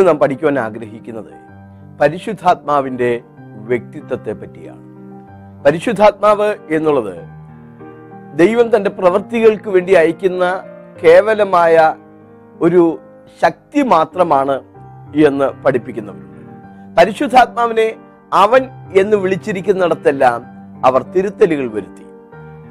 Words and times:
ഇന്ന് 0.00 0.08
നാം 0.08 0.18
പഠിക്കുവാൻ 0.18 0.58
ആഗ്രഹിക്കുന്നത് 0.58 1.32
പരിശുദ്ധാത്മാവിന്റെ 2.00 3.20
വ്യക്തിത്വത്തെ 3.56 4.32
പറ്റിയാണ് 4.32 4.84
പരിശുദ്ധാത്മാവ് 5.64 6.54
എന്നുള്ളത് 6.70 7.16
ദൈവം 8.38 8.76
തന്റെ 8.76 8.90
പ്രവൃത്തികൾക്ക് 8.90 9.68
വേണ്ടി 9.68 9.92
അയക്കുന്ന 9.92 10.44
കേവലമായ 11.02 11.94
ഒരു 12.60 12.98
ശക്തി 13.42 13.82
മാത്രമാണ് 13.82 14.56
എന്ന് 15.26 15.62
പഠിപ്പിക്കുന്നവർ. 15.62 16.24
പരിശുദ്ധാത്മാവിനെ 16.98 17.96
അവൻ 18.32 18.62
എന്ന് 19.00 19.16
വിളിച്ചിരിക്കുന്നിടത്തെല്ലാം 19.16 20.42
അവർ 20.86 21.02
തിരുത്തലുകൾ 21.02 21.70
വരുത്തി. 21.70 22.06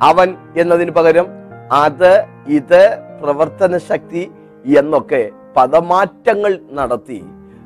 അവൻ 0.02 0.36
എന്നതിന് 0.58 0.92
പകരം 0.92 1.28
അത് 1.72 2.26
ഇത് 2.48 2.98
പ്രവർത്തന 3.24 3.78
ശക്തി 3.78 4.32
എന്നൊക്കെ 4.78 5.30
പദമാറ്റങ്ങൾ 5.58 6.60
നടത്തി 6.72 7.26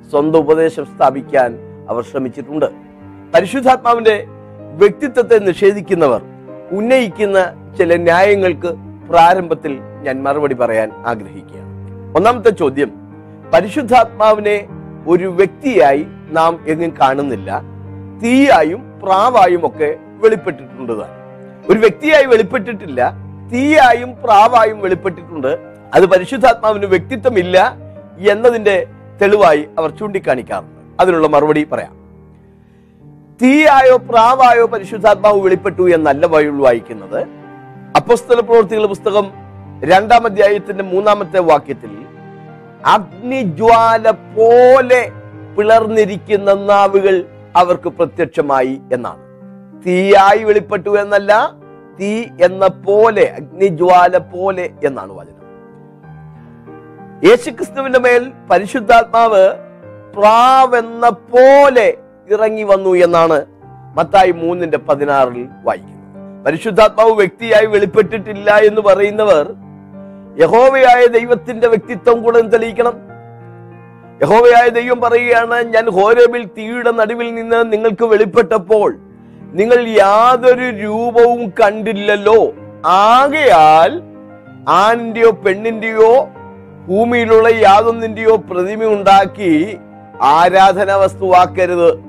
സ്വന്തം 0.09 0.38
ഉപദേശം 0.38 0.86
സ്ഥാപിക്കാൻ 0.86 1.58
അവർ 1.90 2.03
ശ്രമിച്ചിട്ടുണ്ട്. 2.03 2.66
പരിശുദ്ധാത്മാവിന്റെ 3.36 4.28
വ്യക്തിത്വത്തെ 4.73 5.40
നിഷേധിക്കുന്നവർ 5.40 6.22
ഉന്നയിക്കുന്ന 6.72 7.40
ചില 7.78 7.95
ന്യായങ്ങൾക്ക് 7.95 8.67
പ്രാരംഭത്തിൽ 9.09 9.80
ഞാൻ 10.02 10.23
മറുപടി 10.23 10.56
പറയാൻ 10.56 10.92
ആഗ്രഹിക്കുകയാണ്. 11.06 11.72
ഒന്നാമത്തെ 12.16 12.50
ചോദ്യം 12.50 12.92
പരിശുദ്ധാത്മാവിനെ 13.53 14.68
ഒരു 15.08 15.23
വ്യക്തിയായി 15.23 16.08
നാം 16.31 16.59
എങ്ങും 16.68 16.94
കാണുന്നില്ല. 17.02 17.62
തീയായും 18.23 19.00
പ്രാവായും 19.03 19.68
ഒക്കെ 19.68 19.95
വെളിപ്പെട്ടിട്ടുണ്ട്. 20.23 20.94
ഒരു 21.70 21.80
വ്യക്തിയായി 21.80 22.25
വെളിപ്പെട്ടിട്ടില്ല 22.25 23.14
തീയായും 23.53 24.16
പ്രാവായും 24.23 24.80
വെളിപ്പെട്ടിട്ടുണ്ട്. 24.80 25.72
അത് 25.94 26.05
പരിശുദ്ധാത്മാവിന് 26.05 26.86
വ്യക്തിത്വമില്ല 26.86 27.77
എന്നതിന്റെ 28.30 28.88
തെളിവായി 29.22 29.67
അവർ 29.77 29.89
ചൂണ്ടിക്കാണിക്കാറുണ്ട്. 29.89 31.02
അതിനുള്ള 31.02 31.27
മറുപടി 31.27 31.63
പറയാം. 31.63 32.03
തീയായോ 33.41 33.97
പ്രാവായോ 33.97 34.67
പരിശുദ്ധാത്മാവ് 34.67 35.39
വെളിപ്പെട്ടു 35.39 35.89
എന്നല്ല 35.89 36.27
ബൈബിൾ 36.27 36.61
വായിക്കുന്നത്. 36.61 37.27
അപ്പസ്തല 37.95 38.39
പ്രവൃത്തികളുടെ 38.39 38.88
പുസ്തകം 38.88 39.31
രണ്ടാം 39.83 40.25
അധ്യായത്തിന്റെ 40.25 40.83
മൂന്നാമത്തെ 40.83 41.39
വാക്യത്തിൽ 41.39 41.89
അഗ്നിജ്വാല 42.85 44.09
പോലെ 44.09 45.11
പിളർന്നിരിക്കുന്ന 45.57 46.53
നാവുകൾ 46.53 47.25
അവർക്ക് 47.55 47.89
പ്രത്യക്ഷമായി 47.89 48.81
എന്നാണ്. 48.94 49.23
തീയായി 49.85 50.44
വെളിപ്പെട്ടു 50.44 51.02
എന്നല്ല 51.02 51.53
തീ 52.00 52.25
എന്ന 52.41 52.67
പോലെ 52.67 53.25
അഗ്നിജ്വാല 53.35 54.17
പോലെ 54.17 54.69
എന്നാണ് 54.83 55.11
വചനം. 55.11 55.42
യേശുക്രിസ്തുവിന്റെ 57.25 57.99
മേൽ 57.99 58.31
പരിശുദ്ധാത്മാവ് 58.51 59.44
പ്രാവെന്ന 60.16 61.09
പോലെ 61.09 61.97
ഇറങ്ങി 62.31 62.63
വന്നു 62.63 62.95
എന്നാണ് 62.95 63.45
മത്തായി 63.97 64.31
മൂന്നിന്റെ 64.31 64.78
പതിനാറിൽ 64.78 65.47
വായിക്കുന്നത്. 65.63 66.45
പരിശുദ്ധാത്മാവ് 66.45 67.12
വ്യക്തിയായി 67.12 67.66
വെളിപ്പെട്ടിട്ടില്ല 67.66 68.57
എന്ന് 68.57 68.81
പറയുന്നവർ 68.81 69.53
യഹോവയായ 70.39 71.06
ദൈവത്തിന്റെ 71.06 71.67
വ്യക്തിത്വം 71.67 72.23
കൂടെ 72.23 72.41
തെളിയിക്കണം. 72.41 72.94
യഹോവയായ 74.22 74.69
ദൈവം 74.69 75.01
പറയുകയാണ് 75.01 75.63
ഞാൻ 75.63 75.89
ഹോരബിൽ 75.89 76.45
തീയുടെ 76.57 76.91
നടുവിൽ 76.91 77.33
നിന്ന് 77.35 77.73
നിങ്ങൾക്ക് 77.73 78.06
വെളിപ്പെട്ടപ്പോൾ 78.06 78.97
നിങ്ങൾ 79.41 79.88
യാതൊരു 79.88 80.69
രൂപവും 80.83 81.50
കണ്ടില്ലല്ലോ. 81.62 82.53
ആകയാൽ 82.85 84.01
ആണിന്റെയോ 84.69 85.31
പെണ്ണിന്റെയോ 85.31 86.29
ഭൂമിയിലുള്ള 86.88 87.47
യാതൊന്നിന്റെയോ 87.47 88.35
പ്രതിമ 88.35 88.83
ഉണ്ടാക്കി 88.83 89.77
ആരാധന 90.21 90.91
വസ്തുവാക്കരുത്. 90.94 91.99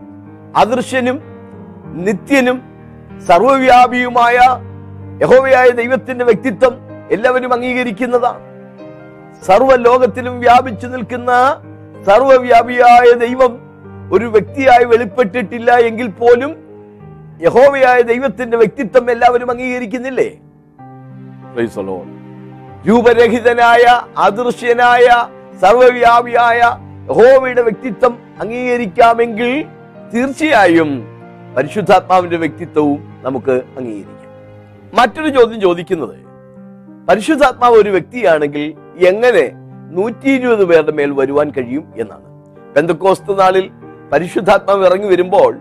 അദൃശ്യനും 0.56 1.20
നിത്യനും 2.06 2.62
സർവവ്യാപിയുമായ 3.26 4.36
യഹോവയായ 5.22 5.68
ദൈവത്തിന്റെ 5.70 6.24
വ്യക്തിത്വം 6.24 6.74
എല്ലാവരും 7.10 7.52
അംഗീകരിക്കുന്നതാണ്. 7.52 8.40
സർവലോകത്തിലും 9.46 10.40
വ്യാപിച്ചു 10.40 10.86
നിൽക്കുന്ന 10.86 11.32
സർവവ്യാപിയായ 12.06 13.12
ദൈവം 13.12 13.52
ഒരു 14.12 14.24
വ്യക്തിയായി 14.24 14.84
വെളിപ്പെട്ടിട്ടില്ല 14.84 15.72
എങ്കിൽ 15.72 16.08
പോലും 16.08 16.56
യഹോവയായ 17.42 18.00
ദൈവത്തിന്റെ 18.02 18.56
വ്യക്തിത്വം 18.56 19.10
എല്ലാവരും 19.10 19.50
അംഗീകരിക്കുന്നില്ലേ. 19.50 20.38
രൂപരഹിതനായ 22.88 23.84
അദൃശ്യനായ 24.18 25.06
സർവവ്യാപിയായ 25.62 26.60
യഹോവയുടെ 27.08 27.62
വ്യക്തിത്വം 27.62 28.12
അംഗീകരിക്കാമെങ്കിൽ 28.40 29.50
തീർച്ചയായും 30.14 30.90
പരിശുദ്ധാത്മാവിന്റെ 31.56 32.36
വ്യക്തിത്വവും 32.36 33.00
നമുക്ക് 33.22 33.54
അംഗീകരിക്കാം. 33.78 34.20
മറ്റൊരു 34.98 35.28
ചോദ്യം 35.28 35.60
ചോദിക്കുന്നത് 35.60 36.16
പരിശുദ്ധാത്മാവ് 37.08 37.76
ഒരു 37.76 37.90
വ്യക്തിയാണെങ്കിൽ 37.90 38.64
എങ്ങനെ 39.08 39.44
നൂറ്റി 39.90 40.28
ഇരുപത് 40.30 40.64
പേരുടെ 40.64 40.92
മേൽ 40.92 41.10
വരുവാൻ 41.10 41.50
കഴിയും 41.50 41.84
എന്നാണ്. 41.96 42.26
പെന്തക്കോസ്തു 42.76 43.32
നാളിൽ 43.32 43.70
പരിശുദ്ധാത്മാവ് 44.12 44.86
ഇറങ്ങി 44.86 45.06
വരുമ്പോൾ 45.06 45.52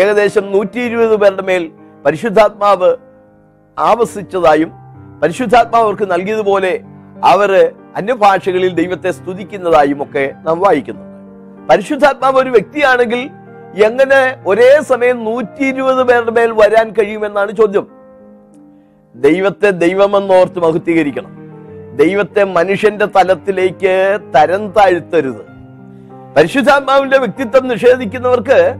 ഏകദേശം 0.00 0.52
നൂറ്റി 0.52 0.80
ഇരുപത് 0.80 1.16
പേരുടെ 1.16 1.42
മേൽ 1.42 1.70
പരിശുദ്ധാത്മാവ് 2.04 2.90
ആവസിച്ചതായും 3.78 4.70
പരിശുദ്ധാത്മാവ് 5.22 5.84
അവർക്ക് 5.84 6.10
നൽകിയതുപോലെ 6.10 6.80
അവർ 7.24 7.72
അന്യഭാഷകളിൽ 7.96 8.74
ദൈവത്തെ 8.74 9.10
സ്തുതിക്കുന്നതായും 9.10 10.02
ഒക്കെ 10.02 10.34
നാം 10.44 10.60
വായിക്കുന്നു. 10.60 11.00
പരിശുദ്ധാത്മാവ് 11.70 12.38
ഒരു 12.38 12.50
വ്യക്തിയാണെങ്കിൽ 12.50 13.30
എങ്ങനെ 13.84 14.36
ഒരേ 14.46 14.80
സമയം 14.82 15.24
നൂറ്റി 15.24 15.64
ഇരുപത് 15.64 16.02
പേരുടെ 16.02 16.30
മേൽ 16.30 16.50
വരാൻ 16.50 16.90
കഴിയുമെന്നാണ് 16.90 17.52
ചോദ്യം. 17.52 17.86
ദൈവത്തെ 19.14 19.70
ദൈവമെന്നോർത്ത് 19.70 20.58
മഹത്വീകരിക്കണം. 20.58 21.36
ദൈവത്തെ 21.96 22.44
മനുഷ്യന്റെ 22.44 23.06
തലത്തിലേക്ക് 23.06 24.18
തരം 24.34 24.68
താഴ്ത്തരുത്. 24.68 25.46
പരിശുദ്ധാത്മാവിന്റെ 26.36 27.18
വ്യക്തിത്വം 27.18 27.68
നിഷേധിക്കുന്നവർക്ക് 27.68 28.74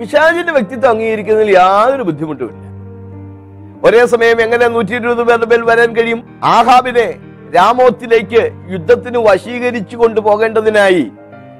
പിശാചിന്റെ 0.00 0.52
വ്യക്തിത്വം 0.52 0.90
അംഗീകരിക്കുന്നതിൽ 0.90 1.50
യാതൊരു 1.50 2.02
ബുദ്ധിമുട്ടുമില്ല. 2.02 2.69
ഒരേ 3.84 4.06
സമയം 4.06 4.42
എങ്ങനെ 4.42 4.68
നൂറ്റി 4.68 4.94
ഇരുപത് 4.94 5.22
പേരുടെ 5.22 5.46
മേൽ 5.46 5.62
വരാൻ 5.62 5.96
കഴിയും? 5.96 6.40
ആഹാബിനെ 6.44 7.18
രാമോത്തിലേക്ക് 7.54 8.50
യുദ്ധത്തിന് 8.70 9.18
വശീകരിച്ചു 9.18 9.96
കൊണ്ടുപോകേണ്ടതിനായി 9.96 11.10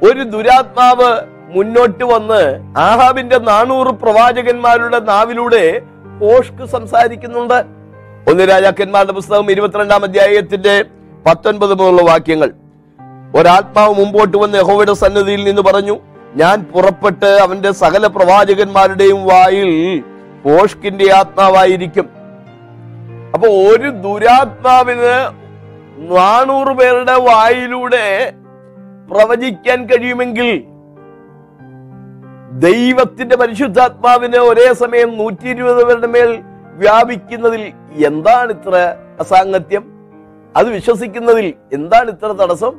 ഒരു 0.02 0.22
ദുരാത്മാവ് 0.22 1.10
മുന്നോട്ട് 1.56 2.04
വന്ന് 2.04 2.42
ആഹാബിന്റെ 2.78 3.38
നാനൂറ് 3.38 3.86
പ്രവാചകന്മാരുടെ 3.86 4.98
നാവിലൂടെ 4.98 5.82
പോഷ്ക്ക് 6.20 6.64
സംസാരിക്കുന്നുണ്ട്. 6.64 7.58
ഒന്ന് 8.30 8.48
രാജാക്കന്മാരുടെ 8.48 9.12
പുസ്തകം 9.12 9.50
ഇരുപത്തിരണ്ടാം 9.50 10.04
അധ്യായത്തിന്റെ 10.04 10.84
പത്തൊൻപത് 11.26 11.74
മുതലുള്ള 11.74 12.02
വാക്യങ്ങൾ. 12.02 12.50
ഒരാത്മാവ് 13.36 13.94
മുമ്പോട്ട് 13.94 14.36
വന്ന് 14.36 14.58
യഹോവയുടെ 14.58 14.92
സന്നിധിയിൽ 14.92 15.44
നിന്ന് 15.44 15.62
പറഞ്ഞു 15.62 15.96
ഞാൻ 16.36 16.62
പുറപ്പെട്ട് 16.62 17.26
അവന്റെ 17.26 17.72
സകല 17.72 18.06
പ്രവാചകന്മാരുടെയും 18.06 19.26
വായിൽ 19.26 19.70
പോഷ്കിന്റെ 20.44 21.12
ആത്മാവായിരിക്കും. 21.14 22.10
അപ്പൊ 23.34 23.48
ഒരു 23.48 23.90
ദുരാത്മാവിന് 23.90 25.30
നാനൂറ് 26.16 26.76
പേരുടെ 26.76 27.12
വായിലൂടെ 27.12 28.32
പ്രവചിക്കാൻ 29.10 29.86
കഴിയുമെങ്കിൽ 29.86 30.64
ദൈവത്തിന്റെ 32.58 33.36
പരിശുദ്ധാത്മാവിന് 33.36 34.36
ഒരേ 34.36 34.72
സമയം 34.72 35.18
നൂറ്റി 35.18 35.48
ഇരുപത് 35.48 35.84
പേരുടെ 35.84 36.06
മേൽ 36.06 36.40
വ്യാപിക്കുന്നതിൽ 36.74 37.72
എന്താണ് 38.06 38.52
ഇത്ര 38.52 38.96
അസാംഗത്യം? 39.20 39.84
അത് 40.56 40.68
വിശ്വസിക്കുന്നതിൽ 40.70 41.54
എന്താണ് 41.72 42.10
ഇത്ര 42.10 42.26
തടസ്സം? 42.26 42.72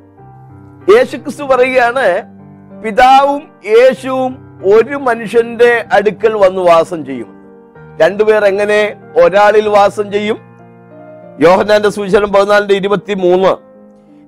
യേശുക്രിസ്തു 0.96 1.44
പറയുകയാണ് 1.44 2.24
പിതാവും 2.84 3.42
യേശുവും 3.66 4.38
ഒരു 4.66 4.96
മനുഷ്യന്റെ 4.96 5.86
അടുക്കൽ 5.94 6.34
വന്ന് 6.34 6.62
വാസം 6.62 7.06
ചെയ്യും. 7.06 7.41
രണ്ടുപേർ 8.00 8.46
എങ്ങനെ 8.46 8.96
ഒരാളിൽ 9.26 9.68
വാസം 9.70 10.12
ചെയ്യും? 10.12 10.38
യോഹനാന്റെ 11.40 11.90
സുവിശേഷം 11.90 12.32
പതിനാലിന്റെ 12.32 12.74
ഇരുപത്തി 12.74 13.14
മൂന്ന് 13.14 13.72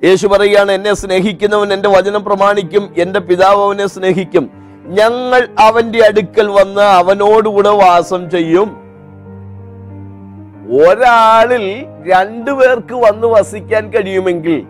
യേശു 0.06 0.27
പറയുകയാണ് 0.27 0.71
എന്നെ 0.71 0.94
സ്നേഹിക്കുന്നവൻ 0.94 1.74
എന്റെ 1.74 1.89
വചനം 1.89 2.24
പ്രമാണിക്കും 2.24 2.94
എന്റെ 2.98 3.19
പിതാവ് 3.19 3.63
അവനെ 3.63 3.88
സ്നേഹിക്കും. 3.88 4.50
ഞങ്ങൾ 4.86 5.48
അവന്റെ 5.60 6.06
അടുക്കൽ 6.06 6.48
വന്ന് 6.48 6.81
അവനോടുകൂടെ 6.81 7.69
വാസം 7.69 8.30
ചെയ്യും. 8.30 8.69
ഒരാളിൽ 10.81 11.86
രണ്ടുപേർക്ക് 12.12 12.94
വന്ന് 12.94 13.27
വസിക്കാൻ 13.27 13.89
കഴിയുമെങ്കിൽ 13.89 14.63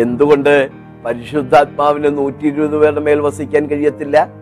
എന്തുകൊണ്ട് 0.00 0.70
പരിശുദ്ധാത്മാവിന് 1.04 2.18
നൂറ്റി 2.18 2.46
ഇരുപത് 2.46 2.76
പേരുടെ 2.78 3.00
മേൽ 3.00 3.20
വസിക്കാൻ 3.20 3.66
കഴിയത്തില്ല? 3.66 4.39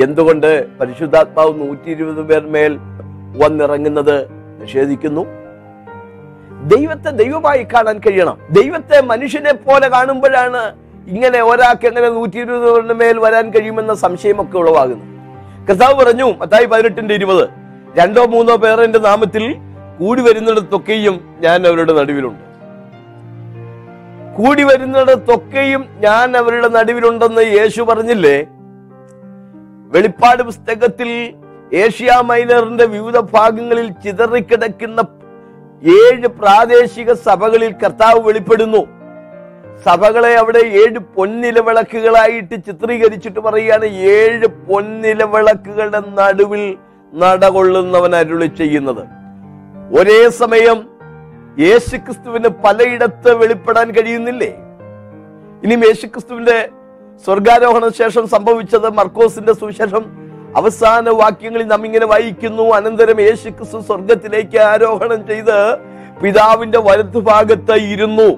എന്തുകൊണ്ട് 0.00 0.78
പരിശുദ്ധാത്മാവ് 0.78 1.60
നൂറ്റി 1.60 1.90
ഇരുപത് 1.90 2.22
പേർ 2.26 2.40
മേൽ 2.40 2.78
വന്നിറങ്ങുന്നത് 3.36 4.28
നിഷേധിക്കുന്നു? 4.62 5.26
ദൈവത്തെ 6.66 7.10
ദൈവമായി 7.10 7.66
കാണാൻ 7.74 7.98
കഴിയണം. 7.98 8.38
ദൈവത്തെ 8.50 9.00
മനുഷ്യനെ 9.00 9.52
പോലെ 9.52 9.88
കാണുമ്പോഴാണ് 9.88 10.72
ഇങ്ങനെ 11.06 11.42
ഒരാൾക്ക് 11.42 11.86
എങ്ങനെ 11.86 12.08
നൂറ്റി 12.08 12.38
ഇരുപത് 12.38 12.72
പേരുടെ 12.72 12.94
മേൽ 12.94 13.18
വരാൻ 13.18 13.50
കഴിയുമെന്ന 13.50 13.94
സംശയമൊക്കെ 13.94 14.58
ഉളവാകുന്നു 14.58 15.04
കർത്താവ് 15.68 16.04
പറഞ്ഞു 16.04 16.24
മത്തായി 16.24 16.64
പതിനെട്ടിന്റെ 16.64 17.14
ഇരുപത് 17.14 17.48
രണ്ടോ 17.98 18.26
മൂന്നോ 18.26 18.56
പേർ 18.56 18.80
എന്റെ 18.80 18.98
നാമത്തിൽ 18.98 19.56
കൂടി 19.98 20.22
വരുന്നിടത്തൊക്കെയും 20.22 21.20
ഞാൻ 21.40 21.66
അവരുടെ 21.66 21.92
നടുവിലുണ്ട്. 21.92 22.52
കൂടി 24.36 24.62
വരുന്നിടത്തൊക്കെയും 24.62 25.86
ഞാൻ 25.98 26.36
അവരുടെ 26.36 26.68
നടുവിലുണ്ടെന്ന് 26.68 27.42
യേശു 27.42 27.82
പറഞ്ഞില്ലേ? 27.82 28.46
വെളിപ്പാട് 29.92 30.42
പുസ്തകത്തിൽ 30.42 31.10
ഏഷ്യ 31.74 32.12
മൈനറിന്റെ 32.24 32.84
വിവിധ 32.84 33.18
ഭാഗങ്ങളിൽ 33.18 33.88
ചിതറിക്കിടക്കുന്ന 34.04 35.00
ഏഴ് 35.98 36.28
പ്രാദേശിക 36.40 37.12
സഭകളിൽ 37.12 37.72
കർത്താവ് 37.72 38.20
വെളിപ്പെടുന്നു. 38.28 38.82
സഭകളെ 39.86 40.32
അവിടെ 40.36 40.58
ഏഴ് 40.58 40.98
പൊന്നിലവിളക്കുകളായിട്ട് 41.16 42.56
ചിത്രീകരിച്ചിട്ട് 42.66 43.40
പറയുകയാണ് 43.40 43.84
ഏഴ് 43.84 44.46
പൊന്നിലവിളക്കുകളുടെ 44.68 46.02
നടുവിൽ 46.18 46.64
നടകൊള്ളുന്നവൻ 47.14 48.16
അരുളി 48.16 48.46
ചെയ്യുന്നത്. 48.46 49.04
ഒരേ 49.98 50.20
സമയം 50.42 50.78
യേശുക്രിസ്തുവിന് 51.58 52.48
പലയിടത്ത് 52.64 53.30
വെളിപ്പെടാൻ 53.34 53.88
കഴിയുന്നില്ലേ? 53.90 54.52
ഇനിയും 55.64 55.84
യേശുക്രിസ്തുവിന്റെ 55.88 56.58
സ്വർഗാരോഹണ 57.24 57.88
ശേഷം 57.88 58.28
സംഭവിച്ചത് 58.28 58.88
മർക്കോസിന്റെ 58.90 59.52
സുവിശേഷം. 59.52 60.04
അവസാന 60.56 61.08
വാക്യങ്ങളിൽ 61.08 61.66
നാം 61.66 61.84
ഇങ്ങനെ 61.86 62.06
വായിക്കുന്നു 62.06 62.62
അനന്തരം 62.62 63.20
യേശുക്രിസ്തു 63.20 63.80
സ്വർഗത്തിലേക്ക് 63.80 64.58
ആരോഹണം 64.58 65.26
ചെയ്ത് 65.26 65.76
പിതാവിന്റെ 66.22 66.78
വലത്തുഭാഗത്ത് 66.78 67.72
ഇരുന്നു. 67.72 68.28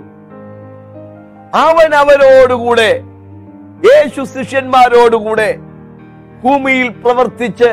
അവൻ 1.66 1.94
അവരോടുകൂടെ 1.94 2.90
യേശു 3.88 4.24
ശിഷ്യന്മാരോടുകൂടെ 4.24 5.56
ഭൂമിയിൽ 6.44 6.88
പ്രവർത്തിച്ച് 6.88 7.70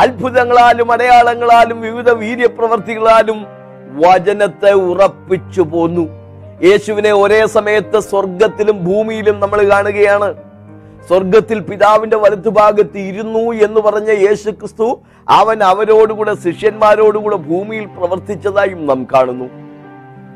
അത്ഭുതങ്ങളാലും 0.00 0.92
അടയാളങ്ങളാലും 0.92 1.80
വിവിധ 1.80 2.10
വീര്യപ്രവർത്തികളാലും 2.10 3.46
വചനത്തെ 4.02 4.72
ഉറപ്പിച്ചു 4.72 5.62
പോന്നു. 5.62 6.04
യേശുവിനെ 6.62 7.12
ഒരേ 7.12 7.46
സമയത്ത് 7.46 7.98
സ്വർഗത്തിലും 8.00 8.84
ഭൂമിയിലും 8.84 9.40
നമ്മൾ 9.40 9.70
കാണുകയാണ്. 9.70 10.47
സ്വർഗത്തിൽ 11.08 11.58
പിതാവിന്റെ 11.60 12.16
വലത്തുഭാഗത്ത് 12.16 12.98
ഇരുന്നു 12.98 13.42
എന്ന് 13.66 13.80
പറഞ്ഞ 13.80 14.10
യേശു 14.10 14.50
ക്രിസ്തു 14.50 14.86
അവൻ 15.28 15.62
അവരോടുകൂടെ 15.62 16.34
ശിഷ്യന്മാരോടുകൂടെ 16.34 17.36
ഭൂമിയിൽ 17.36 17.86
പ്രവർത്തിച്ചതായും 17.86 18.86
നാം 18.86 19.06
കാണുന്നു. 19.12 19.46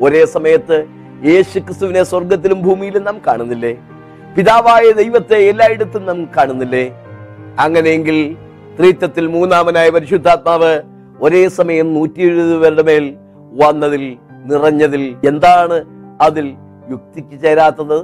ഒരേ 0.04 0.24
സമയത്ത് 0.24 0.78
യേശു 1.24 1.58
ക്രിസ്തുവിനെ 1.58 2.02
സ്വർഗത്തിലും 2.02 2.62
ഭൂമിയിലും 2.62 3.04
നാം 3.04 3.20
കാണുന്നില്ലേ? 3.26 3.72
പിതാവായ 4.36 4.92
ദൈവത്തെ 4.92 5.36
എല്ലായിടത്തും 5.50 6.06
നാം 6.06 6.28
കാണുന്നില്ലേ? 6.36 6.84
അങ്ങനെയെങ്കിൽ 7.60 8.18
ത്രിത്വത്തിൽ 8.78 9.26
മൂന്നാമനായ 9.26 9.90
പരിശുദ്ധാത്മാവ് 9.90 10.72
ഒരേ 11.22 11.48
സമയം 11.48 11.94
നൂറ്റി 11.94 12.20
എഴുപത് 12.28 12.56
പേരുടെ 12.62 12.82
മേൽ 12.82 13.04
വന്നതിൽ 13.62 14.04
നിറഞ്ഞതിൽ 14.50 15.02
എന്താണ് 15.28 15.78
അതിൽ 16.20 16.46
യുക്തിക്ക് 16.90 17.36
ചേരാത്തത്? 17.42 17.98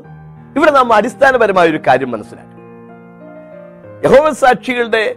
ഇവിടെ 0.57 0.71
നാം 0.71 0.93
അടിസ്ഥാനപരമായ 0.93 1.69
ഒരു 1.69 1.81
കാര്യം 1.87 2.11
മനസ്സിലാക്കണം. 2.11 2.58
യഹോവ 4.05 4.33
സാക്ഷികളുടെ 4.33 5.15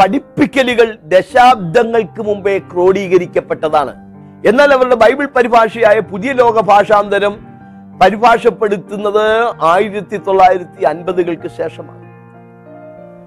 പഠിപ്പിക്കലുകൾ 0.00 0.98
ദശാബ്ദങ്ങൾക്ക് 1.02 2.22
മുമ്പേ 2.22 2.58
ക്രോഡീകരിക്കപ്പെട്ടതാണ്. 2.58 3.94
എന്നാൽ 4.46 4.72
അവരുടെ 4.72 4.94
ബൈബിൾ 4.94 5.26
പരിഭാഷയായ 5.26 6.00
പുതിയ 6.00 6.32
ലോക 6.32 6.60
ഭാഷാന്തരം 6.60 7.46
പരിഭാഷപ്പെടുത്തുന്നത് 8.02 9.44
ആയിരത്തി 9.62 10.16
തൊള്ളായിരത്തി 10.16 10.84
അൻപതുകൾക്ക് 10.84 11.48
ശേഷമാണ്. 11.48 12.04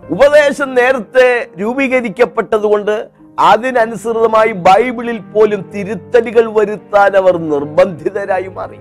ഉപദേശം 0.09 0.74
നേരത്തെ 0.74 1.47
രൂപീകരിക്കപ്പെട്ടതുകൊണ്ട് 1.62 3.09
അതിനനുസൃതമായി 3.39 4.51
ബൈബിളിൽ 4.51 5.19
പോലും 5.19 5.71
തിരുത്തലുകൾ 5.75 6.51
വരുത്താൻ 6.51 7.15
അവർ 7.15 7.38
നിർബന്ധിതരായി 7.38 8.47
മാറി. 8.47 8.77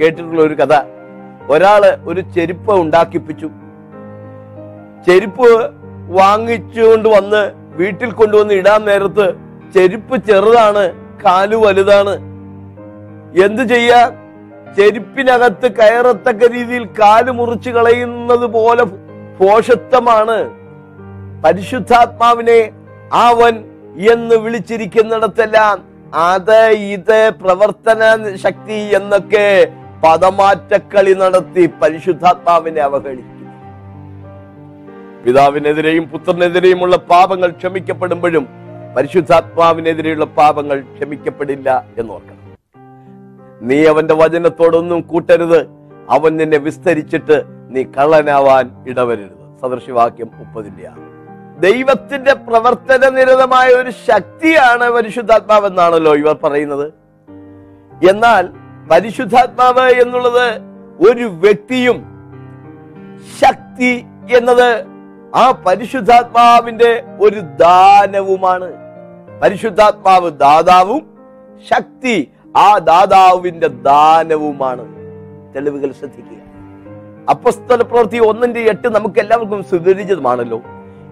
കേട്ടിട്ടുള്ള 0.00 0.42
ഒരു 0.42 0.54
കഥ. 0.54 0.82
ഒരാൾ 1.48 1.98
ഒരു 2.04 2.20
ചെരുപ്പ് 2.20 2.72
ഉണ്ടാക്കിപ്പിച്ചു. 2.80 3.50
ചെരുപ്പ് 5.06 5.48
വാങ്ങിച്ചുകൊണ്ട് 6.18 7.08
വന്ന് 7.08 7.42
വീട്ടിൽ 7.78 8.10
കൊണ്ടുവന്ന് 8.10 8.54
ഇടാൻ 8.54 8.80
നേരത്ത് 8.84 9.26
ചെരുപ്പ് 9.74 10.16
ചെറുതാണ് 10.28 10.84
കാൽ 11.24 11.50
വലുതാണ്. 11.54 12.14
എന്ത് 13.44 13.62
ചെയ്യാ? 13.62 14.00
ചെരുപ്പിനകത്ത് 14.76 15.68
കയറത്തക്ക 15.78 16.52
രീതിയിൽ 16.52 16.84
കാൽ 17.00 17.30
മുറിച്ച് 17.30 17.70
കളയുന്നത് 17.70 18.46
പോലെ 18.46 18.84
പോഷത്വമാണ് 19.38 20.38
പരിശുദ്ധാത്മാവിനെ 21.44 22.60
അവൻ 23.12 23.54
എന്ന് 24.10 24.34
വിളിച്ചിരിക്കുന്നിടത്തെല്ലാം 24.34 25.76
അത് 26.14 26.60
ഇത് 26.96 27.18
പ്രവർത്തന 27.42 28.00
ശക്തി 28.44 28.78
എന്നൊക്കെ 28.98 29.46
പദമാറ്റക്കളി 30.04 31.14
നടത്തി 31.14 31.64
പരിശുദ്ധാത്മാവിനെ 31.82 32.80
അവഹേളിക്കുന്നു. 32.80 33.31
പിതാവിനെതിരെയും 35.26 36.04
പുത്രനെതിരെയുമുള്ള 36.08 36.96
പാപങ്ങൾ 36.96 37.50
ക്ഷമിക്കപ്പെടുമ്പോഴും 37.50 38.46
പരിശുദ്ധാത്മാവിനെതിരെയുള്ള 38.96 40.24
പാപങ്ങൾ 40.24 40.80
ക്ഷമിക്കപ്പെടില്ല 40.80 41.84
എന്നോർക്കണം. 41.98 42.38
നീ 43.62 43.86
അവന്റെ 43.86 44.14
വചനത്തോടൊന്നും 44.14 45.00
കൂട്ടരുത്. 45.00 45.66
അവൻ 46.10 46.36
നിന്നെ 46.36 46.58
വിസ്തരിച്ചിട്ട് 46.58 47.42
നീ 47.70 47.82
കള്ളനാവാൻ 47.82 48.84
ഇടവരരുത്. 48.88 49.60
സദൃശവാക്യം 49.62 50.30
മുപ്പതിന്റെ 50.34 50.88
ആണ് 50.88 51.12
ദൈവത്തിന്റെ 51.62 52.34
പ്രവർത്തന 52.34 53.08
നിരതമായ 53.08 53.68
ഒരു 53.68 53.90
ശക്തിയാണ് 53.90 54.90
പരിശുദ്ധാത്മാവ് 54.90 55.66
എന്നാണല്ലോ 55.66 56.14
ഇവർ 56.14 56.36
പറയുന്നത്. 56.44 56.92
എന്നാൽ 58.08 58.48
പരിശുദ്ധാത്മാവ് 58.90 59.90
എന്നുള്ളത് 59.90 60.46
ഒരു 61.08 61.24
വ്യക്തിയും 61.24 61.98
ശക്തി 63.40 64.04
എന്നത് 64.36 64.91
ആ 65.34 65.50
പരിശുദ്ധാത്മാവിന്റെ 65.50 67.02
ഒരു 67.20 67.40
ദാനവുമാണ്. 67.40 68.72
പരിശുദ്ധാത്മാവ് 69.42 70.30
ദാതാവും 70.30 71.06
ശക്തി 71.70 72.30
ആ 72.56 72.78
ദാതാവിന്റെ 72.78 73.66
ദാനവുമാണ്. 73.66 74.84
തെളിവുകൾ 75.54 75.92
ശ്രദ്ധിക്കുക. 75.92 76.42
അപ്പസ്തല 77.30 77.82
പ്രവൃത്തി 77.82 78.18
ഒന്നിന്റെ 78.18 78.60
എട്ട് 78.60 78.88
നമുക്ക് 78.88 79.20
എല്ലാവർക്കും 79.20 79.64
സുപരിചിതമാണല്ലോ. 79.64 80.62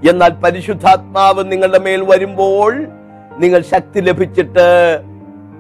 എന്നാൽ 0.08 0.30
പരിശുദ്ധാത്മാവ് 0.30 1.52
നിങ്ങളുടെ 1.52 1.78
മേൽ 1.78 2.02
വരുമ്പോൾ 2.02 2.86
നിങ്ങൾ 3.38 3.62
ശക്തി 3.62 4.00
ലഭിച്ചിട്ട് 4.00 5.00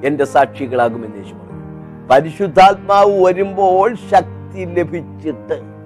എന്റെ 0.04 0.24
സാക്ഷികളാകുമെന്ന് 0.24 1.16
പറഞ്ഞു. 1.16 2.08
പരിശുദ്ധാത്മാവ് 2.10 3.24
വരുമ്പോൾ 3.24 3.94
ശക്തി 3.94 4.64
ലഭിച്ചിട്ട് 4.64 5.79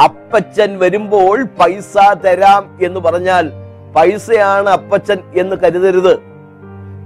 അപ്പച്ചൻ 0.00 0.78
വരുമ്പോൾ 0.78 1.42
പൈസ 1.42 1.94
തരാം 2.14 2.78
എന്ന് 2.82 3.00
പറഞ്ഞാൽ 3.00 3.50
പൈസയാണ് 3.96 4.68
അപ്പച്ചൻ 4.68 5.16
എന്ന് 5.36 5.56
കരുതരുത്. 5.56 6.18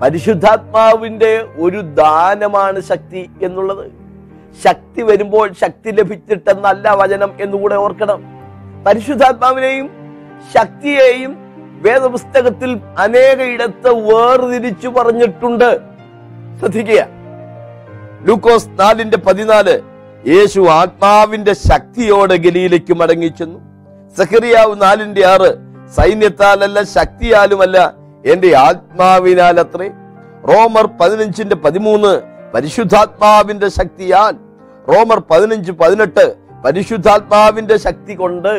പരിശുദ്ധാത്മാവിന്റെ 0.03 1.49
ഒരു 1.57 1.81
ദാനമാണ് 1.81 2.81
ശക്തി 2.81 3.31
എന്നുള്ളത്. 3.43 3.93
ശക്തി 4.65 5.03
വരുമ്പോൾ 5.03 5.53
ശക്തി 5.53 5.91
ലഭിച്ചിട്ടെന്നല്ല 5.91 6.95
വചനം 6.95 7.33
എന്നുകൂടെ 7.41 7.75
ഓർക്കണം. 7.75 8.25
പരിശുദ്ധാത്മാവിനെയും 8.87 9.91
ശക്തിയെയും 10.59 11.37
വേദപുസ്തകത്തിൽ 11.83 12.81
അനേക 12.99 13.27
അനേകയിടത്ത് 13.37 13.89
വേർതിരിച്ചു 13.89 14.89
പറഞ്ഞിട്ടുണ്ട്. 14.89 15.81
ശ്രദ്ധിക്കുക. 16.61 17.07
ലൂക്കോസ് 18.23 18.69
നാലിന്റെ 18.69 19.17
പതിനാല് 19.17 19.96
യേശു 20.27 20.61
ആത്മാവിന്റെ 20.61 21.53
ശക്തിയോടെ 21.53 22.37
ഗലിയിലേക്ക് 22.37 22.95
മടങ്ങിച്ചെന്നു 22.95 23.59
സഖറിയാവ് 24.17 24.83
നാലിന്റെ 24.83 25.27
ആറ് 25.27 25.51
സൈന്യത്താലല്ല 25.97 26.83
ശക്തിയാലുമല്ല 26.83 27.95
എന്റെ 28.27 28.57
ആത്മാവിനാൽ 28.57 29.61
അത്രേ 29.61 29.89
റോമർ 30.49 30.87
പതിനഞ്ചിന്റെ 31.01 31.57
പതിമൂന്ന് 31.57 32.13
പരിശുദ്ധാത്മാവിന്റെ 32.55 33.69
ശക്തിയാൽ. 33.69 34.35
റോമർ 34.89 35.19
പതിനഞ്ച് 35.31 35.73
പതിനെട്ട് 35.73 36.37
പരിശുദ്ധാത്മാവിന്റെ 36.65 37.77
ശക്തി 37.77 38.15
കൊണ്ട്. 38.15 38.55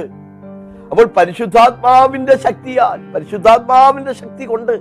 അപ്പോൾ 0.92 1.06
പരിശുദ്ധാത്മാവിന്റെ 1.06 2.38
ശക്തിയാൽ 2.38 3.12
പരിശുദ്ധാത്മാവിന്റെ 3.12 4.14
ശക്തി 4.14 4.46
കൊണ്ട്. 4.46 4.76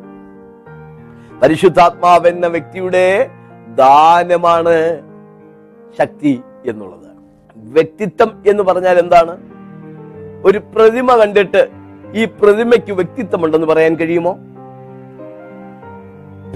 പരിശുദ്ധാത്മാവ് 1.43 2.26
എന്ന 2.26 2.47
വ്യക്തിയുടെ 2.47 3.31
ദാനമാണ് 3.75 4.76
ശക്തി. 5.99 6.43
എന്നുള്ളത്. 6.68 7.11
വ്യക്തിത്വം 7.56 8.42
എന്ന് 8.46 8.62
പറഞ്ഞാൽ 8.62 8.99
എന്താണ്? 8.99 9.37
ഒരു 10.46 10.58
പ്രതിമ 10.58 11.16
കണ്ടിട്ട് 11.16 11.68
ഈ 12.14 12.25
പ്രതിമയ്ക്ക് 12.25 12.92
വ്യക്തിത്വമുണ്ടെന്ന് 12.92 13.66
പറയാൻ 13.66 13.94
കഴിയുമോ? 13.94 14.32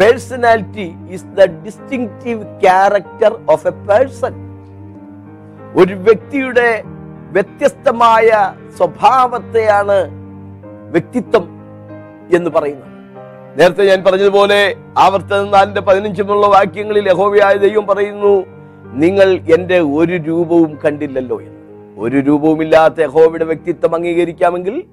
Personality 0.00 0.92
is 1.10 1.24
the 1.24 1.44
distinctive 1.64 2.60
character 2.60 3.40
of 3.50 3.66
a 3.66 3.70
person 3.70 4.34
ഒരു 5.76 5.94
വ്യക്തിയുടെ 5.94 6.82
വ്യത്യസ്തമായ 7.30 8.54
സ്വഭാവത്തെയാണ് 8.76 9.98
വ്യക്തിത്വം 10.90 11.44
എന്ന് 12.36 12.50
പറയുന്നത്. 12.50 12.90
നേരത്തെ 13.60 13.84
ഞാൻ 13.84 14.04
പറഞ്ഞതുപോലെ 14.04 14.74
ആവർത്തനം 14.98 15.50
നാലിന്റെ 15.50 15.80
പതിനഞ്ചുമുള്ള 15.80 16.46
വാക്യങ്ങളിൽ 16.46 17.08
യഹോവയായ 17.08 17.54
ദൈവം 17.54 17.86
പറയുന്നു 17.86 18.44
നിങ്ങൾ 18.92 19.40
എന്റെ 19.54 19.80
ഒരു 19.80 20.12
രൂപവും 20.12 20.78
കണ്ടില്ലല്ലോ 20.84 21.40
എന്ന്. 21.42 21.60
ഒരു 21.98 22.16
രൂപവുമില്ലാത്ത 22.16 23.00
യഹോവയുടെ 23.00 23.44
വ്യക്തിത്വം 23.44 23.94
അംഗീകരിക്കാമെങ്കിൽ 23.94 24.84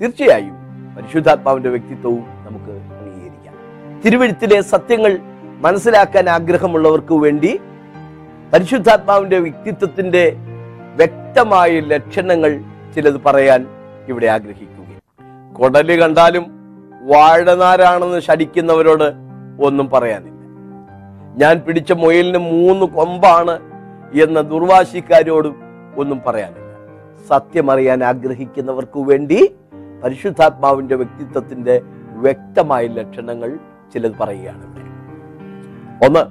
തീർച്ചയായും 0.00 0.56
പരിശുദ്ധാത്മാവിന്റെ 0.96 1.68
വ്യക്തിത്വവും 1.68 2.20
നമുക്ക് 2.20 2.72
അംഗീകരിക്കാം. 2.72 3.54
തിരുവഴുത്തിലെ 4.04 4.60
സത്യങ്ങൾ 4.60 5.18
മനസ്സിലാക്കാൻ 5.60 6.28
ആഗ്രഹമുള്ളവർക്ക് 6.28 7.14
വേണ്ടി 7.14 7.60
പരിശുദ്ധാത്മാവിന്റെ 8.52 9.38
വ്യക്തിത്വത്തിന്റെ 9.38 10.36
വ്യക്തമായ 10.96 11.80
ലക്ഷണങ്ങൾ 11.80 12.60
ചിലത് 12.94 13.20
പറയാൻ 13.26 13.66
ഇവിടെ 14.08 14.26
ആഗ്രഹിക്കുക 14.26 14.78
കൊടൽ 15.52 16.00
കണ്ടാലും 16.00 16.46
വാഴനാരാണെന്ന് 17.02 18.20
ശടിക്കുന്നവരോട് 18.20 19.12
ഒന്നും 19.62 19.90
പറയാനില്ല. 19.90 20.37
ഞാൻ 21.40 21.60
പിടിച്ച 21.60 21.92
മുയലിന് 21.92 22.38
മൂന്ന് 22.38 22.86
കൊമ്പാണ് 22.86 23.54
എന്ന 24.22 24.40
ദുർവാശിക്കാരോടും 24.40 25.56
ഒന്നും 25.96 26.22
പറയാനില്ല. 26.26 26.64
സത്യമറിയാൻ 27.28 28.04
ആഗ്രഹിക്കുന്നവർക്ക് 28.04 29.00
വേണ്ടി 29.10 29.40
പരിശുദ്ധാത്മാവിന്റെ 30.04 30.96
വ്യക്തിത്വത്തിന്റെ 30.96 31.80
വ്യക്തമായ 32.24 32.86
ലക്ഷണങ്ങൾ 32.86 33.50
ചിലത് 33.92 34.16
പറയുകയാണ് 34.20 34.66
ഒന്ന് 36.06 36.22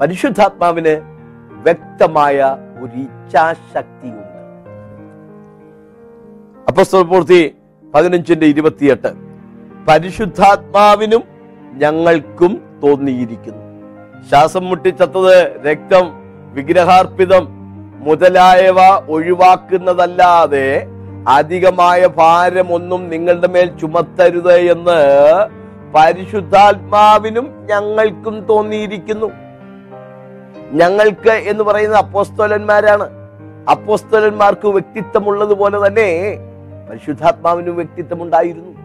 പരിശുദ്ധാത്മാവിന് 0.00 0.94
വ്യക്തമായ 1.66 2.36
ഒരു 2.82 2.96
ഇച്ഛാശക്തിയുണ്ട്. 3.06 4.38
അപ്പസ്തല 6.68 7.02
പൂർത്തി 7.02 7.40
പതിനഞ്ചിന്റെ 7.94 8.46
ഇരുപത്തിയെട്ട് 8.46 9.10
പരിശുദ്ധാത്മാവിനും 9.88 11.22
ഞങ്ങൾക്കും 11.82 12.52
തോന്നിയിരിക്കുന്നു. 12.82 13.61
ശ്വാസം 14.28 14.68
മുട്ടിച്ചത്തത് 14.68 15.62
രക്തം 15.66 16.12
വിഗ്രഹാർപ്പിതം 16.52 17.44
മുതലായവ 18.06 18.80
ഒഴിവാക്കുന്നതല്ലാതെ 19.08 20.88
അധികമായ 21.28 22.06
ഭാരമൊന്നും 22.06 23.08
നിങ്ങളുടെ 23.08 23.46
മേൽ 23.46 23.78
ചുമത്തരുത് 23.80 24.52
എന്ന് 24.52 24.98
പരിശുദ്ധാത്മാവിനും 25.94 27.66
ഞങ്ങൾക്കും 27.70 28.40
തോന്നിയിരിക്കുന്നു. 28.40 29.30
ഞങ്ങൾക്ക് 30.72 31.30
എന്ന് 31.30 31.64
പറയുന്നത് 31.64 31.98
അപ്പോസ്തോലന്മാരാണ്. 31.98 33.06
അപ്പോസ്തോലന്മാർക്ക് 33.70 34.68
വ്യക്തിത്വമുള്ളതുപോലെ 34.68 35.86
തന്നെ 35.86 36.10
പരിശുദ്ധാത്മാവിനും 36.90 37.76
വ്യക്തിത്വം 37.76 38.22
ഉണ്ടായിരുന്നു 38.22 38.81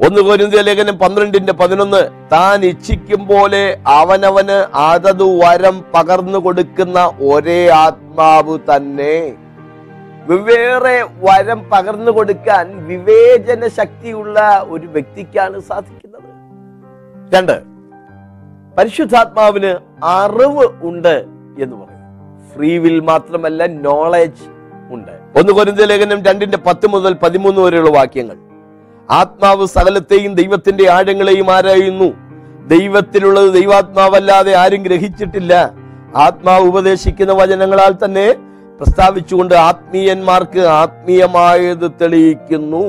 ഒന്ന് 0.00 0.20
കോരിന്ത്യ 0.20 0.60
ലേഖനം 0.60 0.98
പന്ത്രണ്ടിന്റെ 0.98 1.52
പതിനൊന്ന് 1.52 2.08
താൻ 2.32 2.64
ഇച്ഛിക്കും 2.64 3.26
പോലെ 3.26 3.78
അവനവന് 3.86 4.76
അതതു 4.76 5.40
വരം 5.40 5.84
പകർന്നു 5.94 6.38
കൊടുക്കുന്ന 6.38 7.12
ഒരേ 7.20 7.68
ആത്മാവ് 7.68 8.58
തന്നെ. 8.58 9.34
വെവ്വേറെ 10.26 11.02
വരം 11.02 11.70
പകർന്നു 11.70 12.12
കൊടുക്കാൻ 12.12 12.86
വിവേചന 12.86 13.68
ശക്തിയുള്ള 13.68 14.66
ഒരു 14.68 14.86
വ്യക്തിക്കാണ് 14.86 15.58
സാധിക്കുന്നത്. 15.58 16.28
രണ്ട് 17.34 17.62
പരിശുദ്ധാത്മാവിന് 18.78 19.76
അറിവ് 20.04 20.68
ഉണ്ട് 20.82 21.24
എന്ന് 21.58 21.76
പറയും. 21.76 22.04
ഫ്രീ 22.54 22.78
വിൽ 22.78 23.00
മാത്രമല്ല 23.00 23.66
നോളജ് 23.66 24.44
ഉണ്ട്. 24.90 25.38
ഒന്ന് 25.38 25.52
കൊരിന്ത 25.52 25.78
ലേഖനം 25.78 26.24
രണ്ടിന്റെ 26.24 26.58
പത്ത് 26.58 26.86
മുതൽ 26.86 27.14
പതിമൂന്ന് 27.14 27.60
വരെയുള്ള 27.60 27.90
വാക്യങ്ങൾ. 27.90 28.36
ആത്മാവ് 29.10 29.66
സകലത്തെയും 29.66 30.34
ദൈവത്തിന്റെ 30.34 30.90
ആഴങ്ങളെയും 30.90 31.50
ആരായുന്നു. 31.50 32.14
ദൈവത്തിലുള്ളത് 32.66 33.54
ദൈവാത്മാവല്ലാതെ 33.54 34.54
ആരും 34.56 34.82
ഗ്രഹിച്ചിട്ടില്ല. 34.82 35.72
ആത്മാവ് 36.16 36.64
ഉപദേശിക്കുന്ന 36.64 37.32
വചനങ്ങളാൽ 37.32 37.94
തന്നെ 38.04 38.32
പ്രസ്താവിച്ചുകൊണ്ട് 38.78 39.54
ആത്മീയന്മാർക്ക് 39.54 40.60
ആത്മീയമായത് 40.60 41.90
തെളിയിക്കുന്നു. 42.02 42.86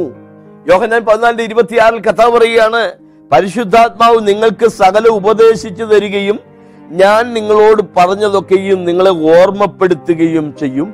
യോഹന്നാൻ 0.67 1.05
പതിനാലിന്റെ 1.05 1.43
ഇരുപത്തിയാറിൽ 1.43 1.99
കഥ 1.99 2.25
പറയുകയാണ് 2.25 2.93
പരിശുദ്ധാത്മാവ് 3.31 4.27
നിങ്ങൾക്ക് 4.27 4.67
സകല 4.67 5.07
ഉപദേശിച്ചു 5.07 5.83
തരികയും 5.83 6.39
ഞാൻ 6.89 7.33
നിങ്ങളോട് 7.33 7.81
പറഞ്ഞതൊക്കെയും 7.97 8.85
നിങ്ങളെ 8.85 9.09
ഓർമ്മപ്പെടുത്തുകയും 9.09 10.55
ചെയ്യും. 10.59 10.93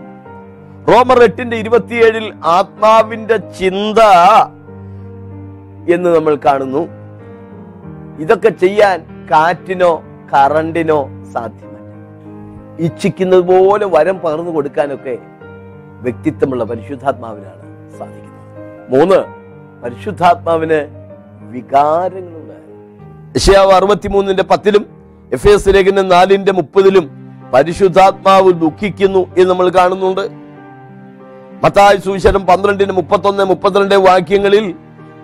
റോമർ 0.90 1.24
എട്ടിന്റെ 1.24 1.58
ഇരുപത്തിയേഴിൽ 1.58 2.34
ആത്മാവിന്റെ 2.46 3.38
ചിന്ത 3.38 4.00
എന്ന് 5.90 6.16
നമ്മൾ 6.16 6.36
കാണുന്നു. 6.36 6.88
ഇതൊക്കെ 8.20 8.50
ചെയ്യാൻ 8.50 9.28
കാറ്റിനോ 9.32 10.04
കറണ്ടിനോ 10.34 11.10
സാധ്യമല്ല. 11.34 11.68
ഇച്ഛിക്കുന്നത് 12.80 13.42
പോലെ 13.42 13.86
വരം 13.86 14.20
പകർന്നു 14.20 14.52
കൊടുക്കാനൊക്കെ 14.52 15.18
വ്യക്തിത്വമുള്ള 16.02 16.64
പരിശുദ്ധാത്മാവിനാണ് 16.64 17.62
സാധിക്കുന്നത്. 17.98 18.90
മൂന്ന് 18.90 19.20
പരിശുദ്ധാത്മാവിന് 19.84 20.80
വികാരങ്ങളുണ്ട്. 21.52 22.52
യശയാവ് 23.36 23.72
അറുപത്തിമൂന്നിന്റെ 23.72 24.44
പത്തിലും 24.44 24.86
എഫ് 25.34 25.48
എസ് 25.48 25.70
ലേഖനം 25.70 26.08
നാലിന്റെ 26.08 26.52
മുപ്പതിലും 26.52 27.10
പരിശുദ്ധാത്മാവ് 27.54 28.54
ദുഃഖിക്കുന്നു 28.54 29.20
എന്ന് 29.20 29.50
നമ്മൾ 29.50 29.70
കാണുന്നുണ്ട്. 29.70 30.22
മത്തായ 31.64 31.98
സുവിശേഷം 31.98 32.46
പന്ത്രണ്ടിന് 32.46 32.92
മുപ്പത്തൊന്ന് 32.92 33.44
മുപ്പത്തിരണ്ട് 33.44 33.96
വാക്യങ്ങളിൽ 33.96 34.76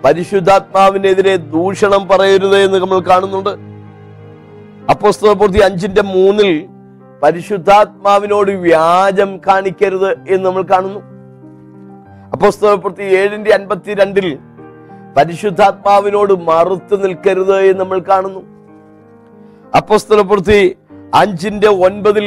പരിശുദ്ധാത്മാവിനെതിരെ 0.04 1.36
ദൂഷണം 1.36 2.08
പറയരുത് 2.08 2.56
എന്ന് 2.56 2.78
നമ്മൾ 2.78 2.98
കാണുന്നുണ്ട്. 2.98 3.50
അപ്പോസ്തലപൂർത്തി 4.90 5.58
അഞ്ചിന്റെ 5.58 6.02
മൂന്നിൽ 6.02 6.50
പരിശുദ്ധാത്മാവിനോട് 7.22 8.50
വ്യാജം 8.50 9.40
കാണിക്കരുത് 9.46 10.10
എന്ന് 10.12 10.44
നമ്മൾ 10.46 10.62
കാണുന്നു. 10.62 11.00
അപ്പോസ്തലപൂർത്തി 12.32 13.02
ഏഴിന്റെ 13.02 13.50
അൻപത്തിരണ്ടിൽ 13.54 14.38
പരിശുദ്ധാത്മാവിനോട് 15.16 16.32
മറുത്തു 16.32 16.96
നിൽക്കരുത് 16.96 17.56
എന്ന് 17.60 17.80
നമ്മൾ 17.80 17.98
കാണുന്നു. 17.98 18.42
അപ്പോസ്തലപൂർത്തി 19.76 20.76
അഞ്ചിന്റെ 21.14 21.68
ഒൻപതിൽ 21.68 22.26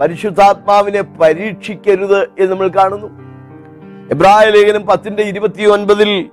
പരിശുദ്ധാത്മാവിനെ 0.00 1.02
പരീക്ഷിക്കരുത് 1.20 2.20
എന്ന് 2.22 2.50
നമ്മൾ 2.52 2.68
കാണുന്നു. 2.68 3.08
എബ്രാഹിം 4.10 4.52
ലേഖനം 4.52 4.86
പത്തിന്റെ 4.86 5.22
ഇരുപത്തി 5.22 5.64
ഒൻപതിൽ 5.64 6.30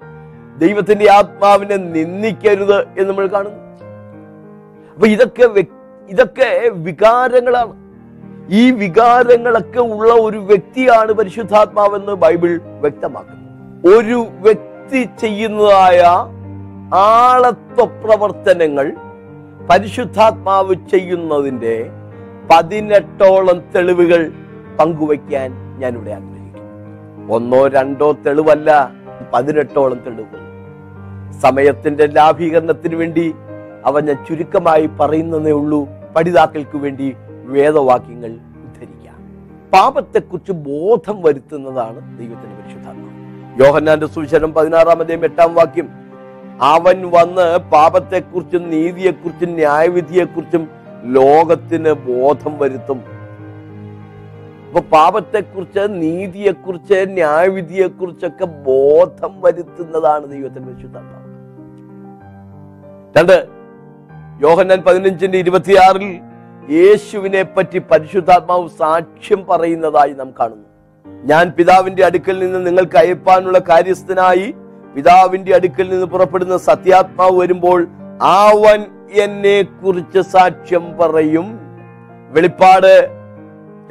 ദൈവത്തിന്റെ 0.60 1.12
ആത്മാവിനെ 1.12 1.76
നിന്ദിക്കരുത് 1.76 2.82
എന്ന് 2.82 3.10
നമ്മൾ 3.10 3.28
കാണുന്നു. 3.28 3.60
അപ്പൊ 4.94 5.08
ഇതൊക്കെ 5.08 5.64
ഇതൊക്കെ 6.10 6.70
വികാരങ്ങളാണ്. 6.70 7.90
ഈ 8.50 8.72
വികാരങ്ങളൊക്കെ 8.72 9.80
ഉള്ള 9.80 10.14
ഒരു 10.14 10.38
വ്യക്തിയാണ് 10.38 11.12
പരിശുദ്ധാത്മാവെന്ന് 11.12 12.12
ബൈബിൾ 12.12 12.60
വ്യക്തമാക്കുന്നു. 12.82 13.40
ഒരു 13.98 14.28
വ്യക്തി 14.40 15.10
ചെയ്യുന്നതായ 15.20 16.04
ആളത്വ 16.96 17.86
പ്രവർത്തനങ്ങൾ 17.86 18.94
പരിശുദ്ധാത്മാവ് 19.70 20.74
ചെയ്യുന്നതിന്റെ 20.74 21.90
പതിനെട്ടോളം 22.52 23.64
തെളിവുകൾ 23.76 24.32
പങ്കുവയ്ക്കാൻ 24.80 25.80
ഞാനിവിടെ 25.80 26.12
ആഗ്രഹിക്കുന്നു. 26.12 27.34
ഒന്നോ 27.34 27.68
രണ്ടോ 27.68 28.12
തെളിവല്ല 28.12 28.92
പതിനെട്ടോളം 29.34 30.00
തെളിവുകൾ. 30.06 30.49
സമയത്തിന്റെ 31.38 32.06
ലാഭീകരണത്തിന് 32.08 32.96
വേണ്ടി 32.96 33.34
അവ 33.86 34.00
ഞാൻ 34.00 34.26
ചുരുക്കമായി 34.26 34.90
പറയുന്നതേ 35.00 35.52
ഉള്ളൂ. 35.52 35.88
പഠിതാക്കൾക്ക് 36.16 36.78
വേണ്ടി 36.78 37.16
വേദവാക്യങ്ങൾ 37.44 38.32
ഉദ്ധരിക്കാം 38.66 39.18
പാപത്തെക്കുറിച്ച് 39.74 40.52
ബോധം 40.52 41.22
വരുത്തുന്നതാണ് 41.22 42.20
ദൈവത്തിന്റെ 42.20 42.56
പരിശുദ്ധാത്മ 42.62 43.06
യോഹന്നാന്റെ 43.64 44.06
സുവിശേഷം 44.06 44.54
പതിനാറാമതേയും 44.54 45.24
എട്ടാം 45.26 45.56
വാക്യം. 45.56 45.88
അവൻ 46.62 47.12
വന്ന് 47.12 47.58
പാപത്തെക്കുറിച്ചും 47.58 48.70
നീതിയെക്കുറിച്ചും 48.70 49.50
ന്യായവിധിയെക്കുറിച്ചും 49.50 50.70
ലോകത്തിന് 51.04 51.92
ബോധം 51.92 52.58
വരുത്തും. 52.58 53.00
അപ്പൊ 54.68 54.82
പാപത്തെക്കുറിച്ച് 54.82 55.80
നീതിയെക്കുറിച്ച് 55.80 57.06
ന്യായവിധിയെക്കുറിച്ചൊക്കെ 57.10 58.46
ബോധം 58.46 59.42
വരുത്തുന്നതാണ് 59.42 60.26
ദൈവത്തിന്റെ 60.28 60.72
പരിശുദ്ധാത്മാവ്. 60.72 61.19
രണ്ട് 63.18 63.38
യോഹന്നാൻ 64.42 64.80
പതിനഞ്ചിന്റെ 64.88 65.38
ഇരുപത്തിയാറിൽ 65.38 66.12
യേശുവിനെ 66.78 67.44
പറ്റി 67.44 67.80
പരിശുദ്ധാത്മാവ് 67.92 68.68
സാക്ഷ്യം 68.70 69.46
പറയുന്നതായി 69.50 70.14
നാം 70.14 70.34
കാണുന്നു. 70.40 70.68
ഞാൻ 71.26 71.46
പിതാവിന്റെ 71.58 72.04
അടുക്കൽ 72.06 72.40
നിന്ന് 72.40 72.68
നിങ്ങൾക്ക് 72.68 72.98
അയപ്പാനുള്ള 72.98 73.60
കാര്യസ്ഥനായി 73.70 74.48
പിതാവിന്റെ 74.96 75.56
അടുക്കൽ 75.56 75.90
നിന്ന് 75.90 76.06
പുറപ്പെടുന്ന 76.06 76.58
സത്യാത്മാവ് 76.58 77.36
വരുമ്പോൾ 77.42 77.88
ആവൻ 78.22 78.80
എന്നെ 79.24 79.62
കുറിച്ച് 79.62 80.22
സാക്ഷ്യം 80.36 80.98
പറയും. 81.00 81.48
വെളിപ്പാട് 82.32 82.94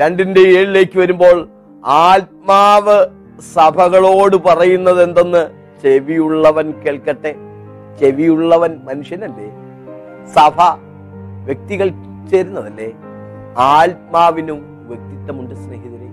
രണ്ടിന്റെ 0.00 0.40
ഏഴിലേക്ക് 0.40 0.98
വരുമ്പോൾ 0.98 1.48
ആത്മാവ് 1.84 2.98
സഭകളോട് 3.54 4.36
പറയുന്നത് 4.36 5.02
എന്തെന്ന് 5.02 5.42
ചെവിയുള്ളവൻ 5.82 6.72
കേൾക്കട്ടെ. 6.84 7.32
ചെവിയുള്ളവൻ 8.00 8.80
മനുഷ്യനല്ലേ? 8.84 9.48
സഭ 10.36 10.56
വ്യക്തികൾ 11.46 11.88
ചേരുന്നതല്ലേ? 12.30 12.90
ആത്മാവിനും 13.58 14.86
വ്യക്തിത്വമുണ്ട് 14.88 15.54
സ്നേഹിതരെ. 15.54 16.08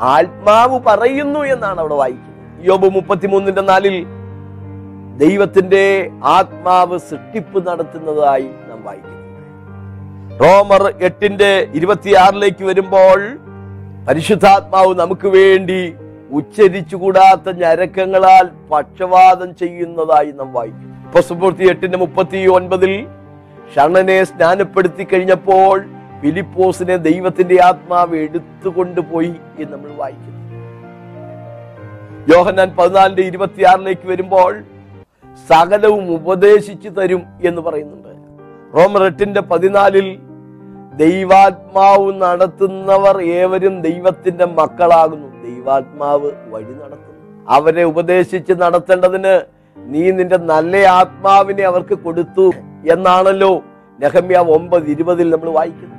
ആത്മാവ് 0.00 0.80
പറയുന്നു 0.86 1.40
എന്നാണ് 1.44 1.78
അവിടെ 1.80 1.94
വായിക്കുന്നത്. 1.94 2.66
യോബ് 2.66 2.94
മുപ്പത്തിമൂന്നിന്റെ 2.94 3.60
നാലിൽ 3.60 3.96
ദൈവത്തിന്റെ 5.16 6.10
ആത്മാവ് 6.22 6.98
സൃഷ്ടിപ്പ് 6.98 7.68
നടത്തുന്നതായി 7.68 8.48
നാം 8.68 8.84
വായിക്കുന്നു 8.84 9.14
റോമർ 10.40 10.82
എട്ടിന്റെ 11.00 11.70
ഇരുപത്തിയാറിലേക്ക് 11.74 12.64
വരുമ്പോൾ 12.64 13.20
പരിശുദ്ധാത്മാവ് 14.08 14.94
നമുക്ക് 15.00 15.28
വേണ്ടി 15.28 15.94
ഉച്ചരിച്ചുകൂടാത്ത 16.30 17.56
ഞരക്കങ്ങളാൽ 17.56 18.46
പക്ഷവാദം 18.72 19.54
ചെയ്യുന്നതായി 19.56 20.32
നാം 20.32 20.52
വായിക്കും 20.52 20.95
പശുപൂർത്തി 21.14 21.70
എട്ടിന്റെ 21.70 21.98
മുപ്പത്തി 21.98 22.48
ഒൻപതിൽ 22.48 23.06
ഷണ്ണനെ 23.76 24.24
സ്നാനപ്പെടുത്തി 24.24 25.04
കഴിഞ്ഞപ്പോൾ 25.04 25.84
ഫിലിപ്പോസിനെ 26.20 26.96
ദൈവത്തിന്റെ 26.96 27.62
ആത്മാവ് 27.62 28.16
എടുത്തുകൊണ്ടുപോയി 28.16 29.34
എന്ന് 29.58 29.72
നമ്മൾ 29.72 29.90
വായിക്കുന്നു. 29.96 30.32
യോഹന്നാൻ 32.36 32.76
പതിനാലിന്റെ 32.76 33.22
ഇരുപത്തിയാറിലേക്ക് 33.22 34.08
വരുമ്പോൾ 34.08 34.62
സകലവും 35.48 36.12
ഉപദേശിച്ചു 36.12 36.88
തരും 36.88 37.22
എന്ന് 37.44 37.62
പറയുന്നുണ്ട്. 37.62 38.12
റോമർ 38.76 39.02
എട്ടിന്റെ 39.04 39.40
പതിനാലിൽ 39.40 40.18
ദൈവാത്മാവ് 40.96 42.22
നടത്തുന്നവർ 42.22 43.22
ഏവരും 43.22 43.82
ദൈവത്തിന്റെ 43.82 44.44
മക്കളാകുന്നു. 44.44 45.28
ദൈവാത്മാവ് 45.42 46.30
വഴി 46.46 46.74
നടത്തുന്നു. 46.82 47.46
അവരെ 47.48 47.84
ഉപദേശിച്ച് 47.84 48.52
നടത്തേണ്ടതിന് 48.52 49.55
നീ 49.76 50.10
നിന്റെ 50.10 50.36
നല്ല 50.36 50.76
ആത്മാവിനെ 50.76 51.62
അവർക്ക് 51.62 51.94
കൊടുത്തു 51.94 52.52
എന്നാണല്ലോ 52.92 53.62
നെഹമ്യ 54.00 54.38
ഒമ്പത് 54.38 54.90
ഇരുപതിൽ 54.90 55.30
നമ്മൾ 55.30 55.50
വായിക്കുന്നു 55.50 55.96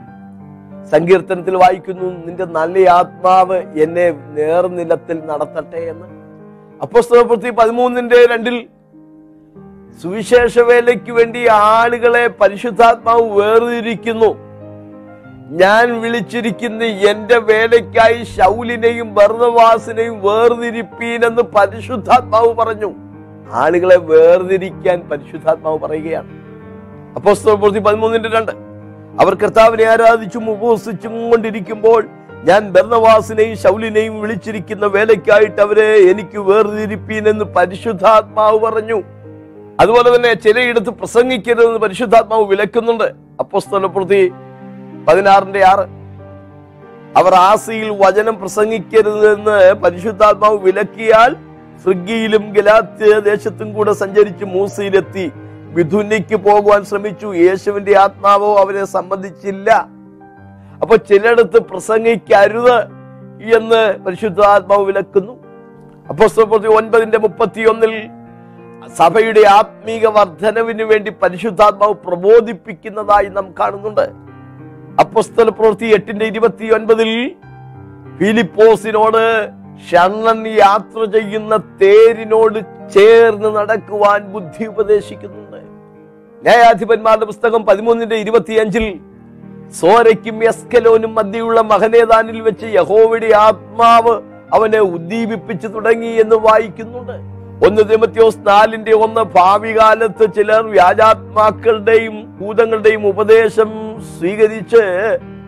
സങ്കീർത്തനത്തിൽ 0.91 1.55
വായിക്കുന്നു 1.55 2.25
നിന്റെ 2.25 2.45
നല്ല 2.45 2.89
ആത്മാവ് 2.89 3.55
എന്നെ 3.55 4.11
നേർനിലത്തിൽ 4.11 5.21
നടത്തട്ടെ 5.25 5.77
എന്ന്. 5.77 6.07
അപ്പോസ്തലപ്രവൃത്തി 6.81 7.49
പതിമൂന്നിന്റെ 7.49 8.25
രണ്ടിൽ 8.25 8.67
സുവിശേഷ 10.01 10.59
വേലയ്ക്ക് 10.59 11.11
വേണ്ടി 11.11 11.47
ആളുകളെ 11.47 12.27
പരിശുദ്ധാത്മാവ് 12.27 13.39
വേർതിരിക്കുന്നു. 13.39 14.37
ഞാൻ 15.51 16.01
വിളിച്ചിരിക്കുന്ന 16.01 16.83
എന്റെ 16.83 17.37
വേലയ്ക്കായി 17.37 18.23
ശൗലിനെയും 18.23 19.15
ഭർണവാസിനെയും 19.15 20.21
വേർതിരിപ്പീനെന്ന് 20.21 21.41
പരിശുദ്ധാത്മാവ് 21.41 22.53
പറഞ്ഞു. 22.53 23.06
ആളുകളെ 23.53 23.95
വേർതിരിക്കാൻ 23.95 24.99
പരിശുദ്ധാത്മാവ് 24.99 25.79
പറയുകയാണ്. 25.79 26.27
അപ്പോസ്തലപ്രവൃത്തി 27.15 27.79
പതിമൂന്നിന്റെ 27.79 28.29
രണ്ട്. 28.29 28.51
അവർ 29.21 29.35
കർത്താവിനെ 29.35 29.83
ആരാധിച്ചും 29.83 30.51
ഉപവസിച്ചും 30.51 31.29
കൊണ്ടിരിക്കുമ്പോൾ 31.29 32.05
ഞാൻ 32.43 32.69
ബർണവാസിനെയും 32.69 33.57
ശൗലിനെയും 33.57 34.21
വിളിച്ചിരിക്കുന്ന 34.21 34.85
വേലയ്ക്കായിട്ട് 34.85 35.61
അവരെ 35.61 35.95
എനിക്ക് 35.95 36.37
വേർതിരിപ്പീനെന്ന് 36.37 37.45
പരിശുദ്ധാത്മാവ് 37.45 38.59
പറഞ്ഞു. 38.59 39.01
അതുപോലെ 39.79 40.15
തന്നെ 40.15 40.33
ചിലയിടത്ത് 40.33 40.89
പ്രസംഗിക്കരുതെന്ന് 40.89 41.79
പരിശുദ്ധാത്മാവ് 41.79 42.43
വിലക്കുന്നുണ്ട്. 42.43 43.03
അപ്പോസ്തലപ്രതി 43.39 44.31
പതിനാറിന്റെ 45.07 45.63
ആറ്. 45.63 45.87
അവർ 47.17 47.33
ആസിയിൽ 47.33 47.89
വചനം 47.89 48.39
പ്രസംഗിക്കരുതെന്ന് 48.39 49.73
പരിശുദ്ധാത്മാവ് 49.73 50.57
വിലക്കിയാൽ 50.57 51.35
ഫ്രിഗിയിലും 51.83 52.53
ഗലാത്യ 52.53 53.19
ദേശത്തും 53.19 53.73
കൂടെ 53.73 53.93
സഞ്ചരിച്ച് 53.93 54.45
മൂസയിലെത്തി 54.45 55.31
മിഥുനിക്ക് 55.75 56.35
പോകുവാൻ 56.35 56.83
ശ്രമിച്ചു. 56.83 57.27
യേശുവിന്റെ 57.33 57.97
ആത്മാവോ 57.97 58.57
അവരെ 58.57 58.85
സംബന്ധിച്ചില്ല. 58.85 59.69
അപ്പൊ 60.81 60.95
ചിലയിടത്ത് 60.95 61.59
പ്രസംഗിക്കരുത് 61.59 62.77
എന്ന് 63.57 63.97
പരിശുദ്ധ 64.05 64.41
ആത്മാവ് 64.41 64.85
വിലക്കുന്നു 64.85 65.33
അപ്പോസ്തലപ്രവൃത്തി 66.09 66.67
ഒൻപതിന്റെ 66.67 67.17
മുപ്പത്തിയൊന്നിൽ 67.17 67.93
സഭയുടെ 68.97 69.41
ആത്മീക 69.49 70.07
വർധനവിന് 70.07 70.83
വേണ്ടി 70.83 71.11
പരിശുദ്ധാത്മാവ് 71.23 71.93
പ്രബോധിപ്പിക്കുന്നതായി 71.93 73.25
നാം 73.25 73.53
കാണുന്നുണ്ട്. 73.59 74.05
അപ്പസ്തല 74.99 75.49
പ്രവൃത്തി 75.49 75.85
എട്ടിന്റെ 75.85 76.25
ഇരുപത്തി 76.25 76.65
ഒൻപതിൽ 76.65 77.35
ഫിലിപ്പോസിനോട് 78.17 79.23
ഷണ്ണൻ 79.85 80.47
യാത്ര 80.47 81.05
ചെയ്യുന്ന 81.05 81.55
തേരിനോട് 81.81 82.59
ചേർന്ന് 82.93 83.55
നടക്കുവാൻ 83.57 84.21
ബുദ്ധി 84.21 84.65
ഉപദേശിക്കുന്നുണ്ട്. 84.65 85.57
ന്യായാധിപന്മാരുടെ 86.43 87.25
പുസ്തകം 87.25 87.65
പതിമൂന്നിന്റെ 87.65 88.15
ഇരുപത്തിയഞ്ചിൽ 88.15 88.99
സോരയ്ക്കും 89.79 90.43
എസ്കലോനും 90.43 91.15
മധ്യയുള്ള 91.15 91.61
മഹനേദാനിൽ 91.61 92.41
വെച്ച് 92.41 92.65
യഹോവയുടെ 92.65 93.35
ആത്മാവ് 93.35 94.21
അവനെ 94.53 94.79
ഉദ്ദീപിപ്പിച്ചു 94.79 95.67
തുടങ്ങി 95.67 96.07
എന്ന് 96.07 96.35
വായിക്കുന്നുണ്ട്. 96.35 97.17
ഒന്ന് 97.67 97.83
തിമത്യോസ് 97.91 98.43
നാലിന്റെ 98.47 98.93
ഒന്ന് 98.95 99.21
ഭാവി 99.21 99.71
കാലത്ത് 99.77 100.35
ചിലർ 100.35 100.65
വ്യാജാത്മാക്കളുടെയും 100.65 102.37
ഭൂതങ്ങളുടെയും 102.41 103.07
ഉപദേശം 103.07 104.01
സ്വീകരിച്ച് 104.17 104.83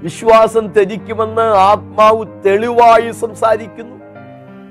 വിശ്വാസം 0.04 0.68
ത്യജിക്കുമെന്ന് 0.68 1.42
ആത്മാവ് 1.42 2.26
തെളിവായി 2.46 3.12
സംസാരിക്കുന്നു. 3.12 3.99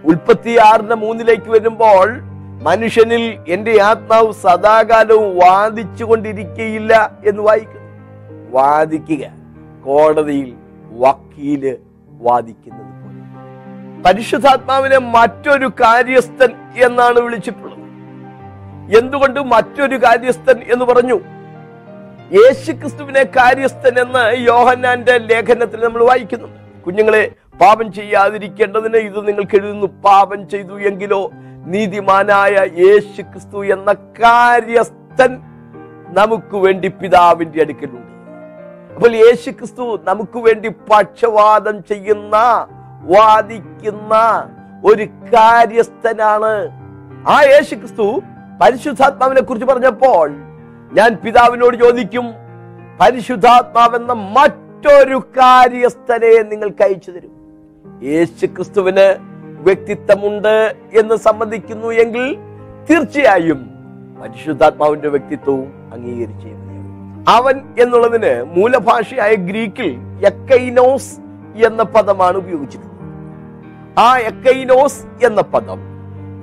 ഉൽപ്പത്തി 0.05 0.59
ആറിന്റെ 0.65 0.95
മൂന്നിലേക്ക് 0.95 1.51
വരുമ്പോൾ 1.51 2.21
മനുഷ്യനിൽ 2.63 3.39
എന്റെ 3.49 3.83
ആത്മാവ് 3.83 4.33
സദാകാലവും 4.33 5.39
വാദിച്ചു 5.39 6.05
കൊണ്ടിരിക്കയില്ല 6.05 7.19
എന്ന് 7.27 7.43
വായിക്കുന്നു 7.43 7.89
വാദിക്കുക. 8.51 9.27
കോടതിയിൽ 9.87 10.55
വക്കീൽ 10.91 11.77
വാദിക്കുന്നത് 12.09 12.89
പരിശുദ്ധാത്മാവിനെ 14.05 14.99
മറ്റൊരു 14.99 15.67
കാര്യസ്ഥൻ 15.67 16.49
എന്നാണ് 16.85 17.21
വിളിച്ചിട്ടുള്ളത്. 17.21 17.79
എന്തുകൊണ്ട് 18.99 19.41
മറ്റൊരു 19.41 19.97
കാര്യസ്ഥൻ 19.97 20.57
എന്ന് 20.73 20.85
പറഞ്ഞു? 20.85 21.21
യേശുക്രിസ്തുവിനെ 22.33 23.23
കാര്യസ്ഥൻ 23.23 23.99
എന്ന് 23.99 24.35
യോഹന്നാന്റെ 24.37 25.19
ലേഖനത്തിൽ 25.19 25.85
നമ്മൾ 25.85 26.05
വായിക്കുന്നുണ്ട്. 26.05 26.83
കുഞ്ഞുങ്ങളെ 26.83 27.33
പാപം 27.61 27.93
ചെയ്യാതിരിക്കേണ്ടതിന് 27.93 28.99
ഇത് 29.09 29.29
നിങ്ങൾക്ക് 29.29 29.57
എഴുതുന്നു. 29.57 29.87
പാപം 30.07 30.41
ചെയ്തു 30.49 30.75
എങ്കിലോ 30.91 31.21
നീതിമാനായ 31.73 32.55
യേശു 32.83 33.23
ക്രിസ്തു 33.23 33.65
എന്ന 33.75 33.91
കാര്യസ്ഥൻ 34.21 35.33
നമുക്ക് 36.19 36.57
വേണ്ടി 36.65 36.89
പിതാവിന്റെ 37.01 37.61
അടുക്കലുണ്ട്. 37.63 38.13
അപ്പോൾ 38.95 39.13
യേശു 39.25 39.51
ക്രിസ്തു 39.51 39.85
നമുക്ക് 40.09 40.39
വേണ്ടി 40.39 40.69
പക്ഷവാദം 40.91 41.77
ചെയ്യുന്ന 41.91 42.37
വാദിക്കുന്ന 43.13 44.15
ഒരു 44.91 45.05
കാര്യസ്ഥനാണ് 45.35 46.53
ആ 47.35 47.37
യേശു 47.53 47.75
ക്രിസ്തു. 47.75 48.07
പരിശുദ്ധാത്മാവിനെ 48.61 49.43
കുറിച്ച് 49.43 49.67
പറഞ്ഞപ്പോൾ 49.67 50.29
ഞാൻ 50.99 51.11
പിതാവിനോട് 51.25 51.77
ചോദിക്കും 51.83 52.27
പരിശുദ്ധാത്മാവെന്ന 53.01 54.13
മറ്റൊരു 54.37 55.19
കാര്യസ്ഥനെ 55.37 56.33
നിങ്ങൾക്ക് 56.53 56.83
അയച്ചു 56.87 57.11
തരും 57.11 57.35
യേശു 58.03 58.47
ക്രിസ്തുവിന് 58.47 59.17
വ്യക്തിത്വമുണ്ട് 59.61 60.77
എന്ന് 60.99 61.17
സമ്മതിക്കുന്നു 61.17 61.89
എങ്കിൽ 61.89 62.37
തീർച്ചയായും 62.91 63.71
പരിശുദ്ധാത്മാവിന്റെ 64.23 65.09
വ്യക്തിത്വവും 65.09 65.91
അംഗീകരിച്ചേ 65.93 66.53
അവൻ 67.29 67.57
എന്നുള്ളതിന് 67.79 68.43
മൂലഭാഷയായ 68.43 69.35
ഗ്രീക്കിൽ 69.35 69.97
എക്കൈനോസ് 70.27 71.17
എന്ന 71.67 71.83
പദമാണ് 71.83 72.37
ഉപയോഗിച്ചിരുന്നത്. 72.37 72.89
ആ 73.99 74.19
എക്കൈനോസ് 74.19 75.27
എന്ന 75.27 75.41
പദം 75.41 75.81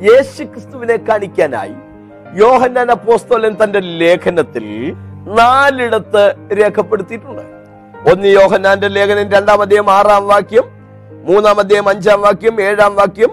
യേശു 0.01 0.43
ക്രിസ്തുവിനെ 0.43 0.95
കാണിക്കാനായി 0.95 1.75
യോഹന്നാൻ 2.35 2.91
അപ്പോസ്തലൻ 2.91 3.63
തന്റെ 3.63 3.79
ലേഖനത്തിൽ 3.79 4.93
നാലിടത്ത് 5.35 6.35
രേഖപ്പെടുത്തിയിട്ടുണ്ട്. 6.53 7.41
ഒന്ന് 8.11 8.27
യോഹന്നാന്റെ 8.27 8.87
ലേഖനം 8.87 9.31
രണ്ടാം 9.31 9.91
ആറാം 9.91 10.27
വാക്യം 10.27 10.74
മൂന്നാം 11.27 11.59
അധ്യായം 11.59 11.87
അഞ്ചാം 11.89 12.19
വാക്യം 12.21 12.55
ഏഴാം 12.61 12.95
വാക്യം 12.95 13.31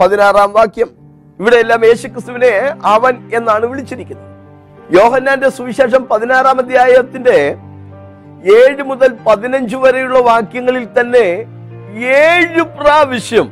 പതിനാറാം 0.00 0.50
വാക്യം. 0.52 0.88
ഇവിടെ 1.40 1.56
എല്ലാം 1.56 1.80
യേശുക്രിസ്തുവിനെ 1.86 2.50
അവൻ 2.94 3.14
എന്നാണ് 3.36 3.64
വിളിച്ചിരിക്കുന്നത്. 3.66 4.28
യോഹന്നാന്റെ 4.98 5.48
സുവിശേഷം 5.48 6.02
പതിനാറാം 6.10 6.58
അധ്യായത്തിന്റെ 6.62 7.38
ഏഴ് 8.58 8.82
മുതൽ 8.90 9.10
പതിനഞ്ച് 9.26 9.76
വരെയുള്ള 9.76 10.18
വാക്യങ്ങളിൽ 10.30 10.84
തന്നെ 10.98 11.26
ഏഴ് 12.20 12.62
പ്രാവശ്യം 12.78 13.48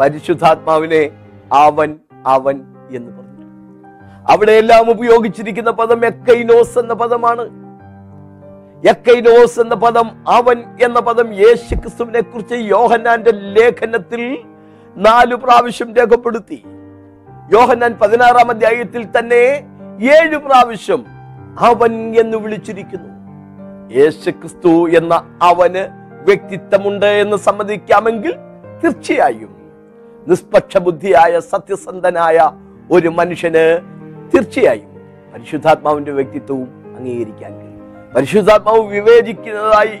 പരിശുദ്ധാത്മാവിനെ 0.00 1.02
അവൻ 1.64 1.90
അവൻ 2.26 2.56
എന്ന് 2.96 3.10
പറഞ്ഞു 3.16 3.46
അവിടെയെല്ലാം 4.32 4.90
ഉപയോഗിച്ചിരിക്കുന്ന 4.90 5.70
പദം 5.70 6.00
എക്കൈനോസ് 6.06 6.78
എന്ന 6.78 6.94
പദമാണ്. 6.94 7.44
എക്കൈനോസ് 8.90 9.60
എന്ന 9.60 9.74
പദം 9.74 10.10
അവൻ 10.28 10.64
എന്ന 10.80 11.00
പദം 11.00 11.34
യേശു 11.34 11.74
ക്രിസ്തുവിനെ 11.74 12.20
കുറിച്ച് 12.20 12.54
യോഹന്നാന്റെ 12.54 13.30
ലേഖനത്തിൽ 13.30 14.22
നാലു 14.96 15.36
പ്രാവശ്യം 15.36 15.94
രേഖപ്പെടുത്തി. 15.94 16.64
യോഹന്നാൻ 17.52 17.98
പതിനാറാം 18.02 18.50
അധ്യായത്തിൽ 18.50 19.04
തന്നെ 19.18 19.42
ഏഴു 20.16 20.36
പ്രാവശ്യം 20.36 21.04
അവൻ 21.58 22.14
എന്ന് 22.18 22.36
വിളിച്ചിരിക്കുന്നു. 22.36 23.10
യേശു 23.98 24.30
ക്രിസ്തു 24.30 24.88
എന്ന 24.88 25.14
അവന് 25.42 25.82
വ്യക്തിത്വമുണ്ട് 26.28 27.06
എന്ന് 27.06 27.36
സമ്മതിക്കാമെങ്കിൽ 27.36 28.34
തീർച്ചയായും 28.82 29.52
നിഷ്പക്ഷ 30.28 30.78
ബുദ്ധിയായ 30.78 31.40
സത്യസന്ധനായ 31.40 32.50
ഒരു 32.90 33.08
മനുഷ്യന് 33.08 33.64
തീർച്ചയായും 34.34 34.90
പരിശുദ്ധാത്മാവിന്റെ 35.32 36.12
വ്യക്തിത്വവും 36.12 36.68
അംഗീകരിക്കാൻ 36.96 37.52
പരിശുദ്ധാത്മാവ് 38.14 38.82
വിവേചിക്കുന്നതായി 38.86 39.96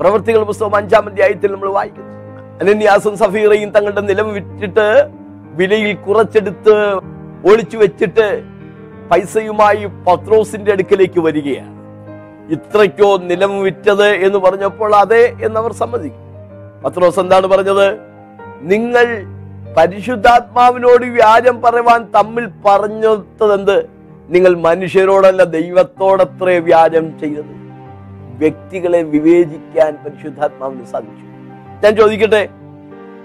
പ്രവർത്തികൾ 0.00 0.42
പുസ്തകം 0.42 0.76
അഞ്ചാം 0.76 1.06
അധ്യായത്തിൽ 1.06 1.52
നമ്മൾ 1.52 1.70
വായിക്കുന്നു. 1.72 2.12
അനന്യാസും 2.60 3.16
സഫീറയും 3.16 3.70
തങ്ങളുടെ 3.70 4.00
നിലം 4.00 4.32
വിറ്റിട്ട് 4.34 5.10
വിലയിൽ 5.54 5.96
കുറച്ചെടുത്ത് 5.96 6.74
ഒളിച്ചു 7.50 7.76
വെച്ചിട്ട് 7.76 8.42
പൈസയുമായി 9.10 9.84
പത്രോസിന്റെ 9.84 10.72
അടുക്കലേക്ക് 10.72 11.20
വരികയാണ്. 11.20 11.74
ഇത്രയ്ക്കോ 12.52 13.16
നിലം 13.16 13.62
വിറ്റത് 13.62 14.08
എന്ന് 14.08 14.38
പറഞ്ഞപ്പോൾ 14.38 14.94
അതെ 14.94 15.34
എന്നവർ 15.42 15.72
സമ്മതിക്കും. 15.72 16.22
പത്രോസ് 16.84 17.20
എന്താണ് 17.20 17.46
പറഞ്ഞത്? 17.46 17.98
നിങ്ങൾ 18.60 19.06
പരിശുദ്ധാത്മാവിനോട് 19.76 21.06
വ്യാജം 21.06 21.62
പറയുവാൻ 21.62 22.06
തമ്മിൽ 22.14 22.48
പറഞ്ഞതെന്ത്? 22.66 23.95
നിങ്ങൾ 24.28 24.54
മനുഷ്യരോടല്ല 24.56 25.44
ദൈവത്തോടത്രേ 25.44 26.58
വ്യാജം 26.58 27.18
ചെയ്തത്. 27.18 27.54
വ്യക്തികളെ 28.38 29.02
വിവേചിക്കാൻ 29.02 29.98
പരിശുദ്ധാത്മാവിന് 30.04 30.84
സാധിച്ചു. 30.84 31.26
ഞാൻ 31.84 31.96
ചോദിക്കട്ടെ 31.96 32.48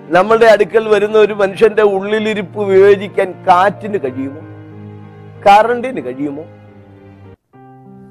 നമ്മളുടെ 0.09 0.45
അടുക്കൽ 0.45 0.89
വരുന്ന 0.89 1.17
ഒരു 1.17 1.33
മനുഷ്യന്റെ 1.33 1.81
ഉള്ളിലിരിപ്പ് 1.81 2.63
വിവേചിക്കാൻ 2.63 3.31
കാറ്റിന് 3.31 3.97
കഴിയുമോ? 4.03 4.41
കറണ്ടിന് 5.47 6.01
കഴിയുമോ? 6.01 6.43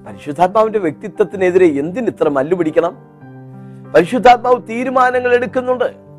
പരിശുദ്ധാത്മാവിന്റെ 0.06 0.78
വ്യക്തിത്വത്തിനെതിരെ 0.78 1.66
എന്തിന് 1.66 2.06
ഇത്ര 2.06 2.28
മല്ലുപിടിക്കണം 2.28 2.96
പരിശുദ്ധാത്മാവ് 3.94 4.68
തീരുമാനങ്ങൾ 4.68 5.34
എടുക്കുന്നുണ്ട്. 5.34 6.10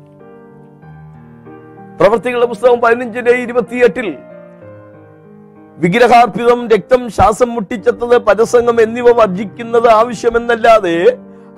പ്രവർത്തികളുടെ 2.00 2.46
പുസ്തകം 2.46 2.80
പതിനഞ്ചിന്റെ 2.80 3.30
ഇരുപത്തിയെട്ടിൽ 3.30 4.18
വിഗ്രഹാർപ്പിതം 5.78 6.68
രക്തം 6.72 7.02
ശ്വാസം 7.10 7.48
മുട്ടിച്ചെത്തത് 7.54 8.16
പരസംഗം 8.26 8.76
എന്നിവ 8.82 9.10
വർജിക്കുന്നത് 9.20 9.88
ആവശ്യമെന്നല്ലാതെ 9.88 10.96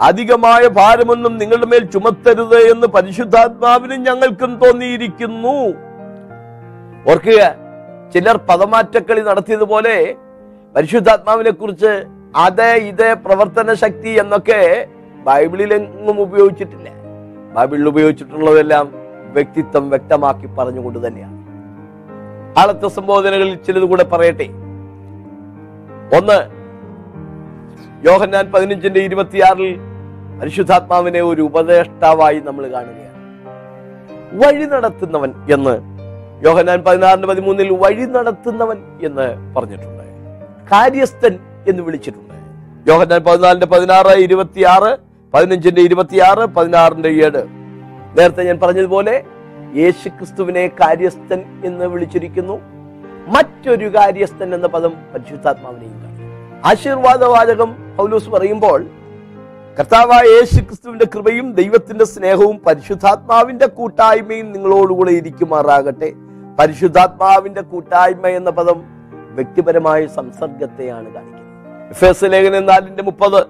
അധികമായ 0.01 0.63
ഭാരമൊന്നും 0.79 1.39
നിങ്ങളുടെ 1.39 1.67
മേൽ 1.67 1.83
ചുമത്തരുത് 1.95 2.59
എന്ന് 2.73 2.87
പരിശുദ്ധാത്മാവിനും 2.87 4.01
ഞങ്ങൾക്കും 4.03 4.53
തോന്നിയിരിക്കുന്നു. 4.63 5.57
ഓർക്കുക 7.11 7.41
ചിലർ 8.15 8.37
പദമാറ്റക്കളി 8.49 9.21
നടത്തിയതുപോലെ 9.21 9.97
പരിശുദ്ധാത്മാവിനെ 10.77 11.51
കുറിച്ച് 11.51 11.93
അത് 12.37 12.69
ഇത് 12.91 13.15
പ്രവർത്തന 13.25 13.75
ശക്തി 13.85 14.09
എന്നൊക്കെ 14.23 14.61
ബൈബിളിലെങ്ങും 15.27 16.21
ഉപയോഗിച്ചിട്ടില്ല. 16.21 16.89
ബൈബിളിൽ 17.57 17.89
ഉപയോഗിച്ചിട്ടുള്ളതെല്ലാം 17.89 18.87
വ്യക്തിത്വം 19.37 19.91
വ്യക്തമാക്കി 19.91 20.49
പറഞ്ഞുകൊണ്ട് 20.59 21.07
തന്നെയാണ്. 21.07 21.34
ആളത്തെ 22.59 22.89
സംബോധനകളിൽ 22.89 23.55
ചിലത് 23.55 23.83
കൂടെ 23.83 24.05
പറയട്ടെ. 24.05 24.45
ഒന്ന് 26.17 26.39
യോഹന്നാൻ 28.09 28.53
പതിനഞ്ചിന്റെ 28.53 29.01
ഇരുപത്തിയാറിൽ 29.01 29.77
പരിശുദ്ധാത്മാവിനെ 30.41 31.21
ഒരു 31.21 31.43
ഉപദേഷ്ടാവായി 31.43 32.41
നമ്മൾ 32.41 32.67
കാണുകയാണ്. 32.67 33.15
വഴി 34.33 34.65
നടത്തുന്നവൻ 34.65 35.33
എന്ന് 35.53 35.75
യോഹന്നാൻ 36.47 36.81
പതിനാറിന്റെ 36.81 37.29
പതിമൂന്നിൽ 37.29 37.73
വഴി 37.73 38.05
നടത്തുന്നവൻ 38.05 38.79
എന്ന് 39.03 39.55
പറഞ്ഞിട്ടുണ്ട്. 39.57 40.05
കാര്യസ്ഥൻ 40.73 41.39
എന്ന് 41.69 41.83
വിളിച്ചിട്ടുണ്ട്. 41.83 42.35
യോഹന്നാൻ 42.91 43.21
പതിനാലിന്റെ 43.21 43.67
പതിനാറ് 43.67 44.15
ഇരുപത്തിയാറ് 44.19 44.97
പതിനഞ്ചിന്റെ 45.35 45.81
ഇരുപത്തിയാറ് 45.81 46.47
പതിനാറിന്റെ 46.47 47.09
ഏഴ്. 47.09 47.43
നേരത്തെ 48.19 48.43
ഞാൻ 48.43 48.61
പറഞ്ഞതുപോലെ 48.61 49.23
യേശു 49.75 50.09
ക്രിസ്തുവിനെ 50.09 50.69
കാര്യസ്ഥൻ 50.69 51.63
എന്ന് 51.65 51.85
വിളിച്ചിരിക്കുന്നു. 51.85 52.61
മറ്റൊരു 53.27 53.95
കാര്യസ്ഥൻ 53.95 54.55
എന്ന 54.55 54.67
പദം 54.67 54.93
പരിശുദ്ധാത്മാവിനെയും 55.15 56.05
ആശീർവാദവാചകം 56.65 57.97
പൗലൂസ് 57.97 58.29
പറയുമ്പോൾ 58.29 58.87
കർത്താവായ 59.79 60.27
യേശു 60.27 60.61
ക്രിസ്തുവിന്റെ 60.61 61.05
കൃപയും 61.05 61.53
ദൈവത്തിന്റെ 61.53 62.05
സ്നേഹവും 62.05 62.61
പരിശുദ്ധാത്മാവിന്റെ 62.67 63.67
കൂട്ടായ്മയും 63.67 64.53
നിങ്ങളോടുകൂടെ 64.53 65.11
ഇരിക്കുമാറാകട്ടെ. 65.11 66.13
പരിശുദ്ധാത്മാവിന്റെ 66.59 67.61
കൂട്ടായ്മ 67.61 68.27
എന്ന 68.27 68.51
പദം 68.51 68.85
വ്യക്തിപരമായ 69.31 70.07
സംസർഗത്തെയാണ് 70.07 71.15
കാണിക്കുന്നത്. 71.15 72.69
നാലിന്റെ 72.69 73.03
മുപ്പത് 73.03 73.47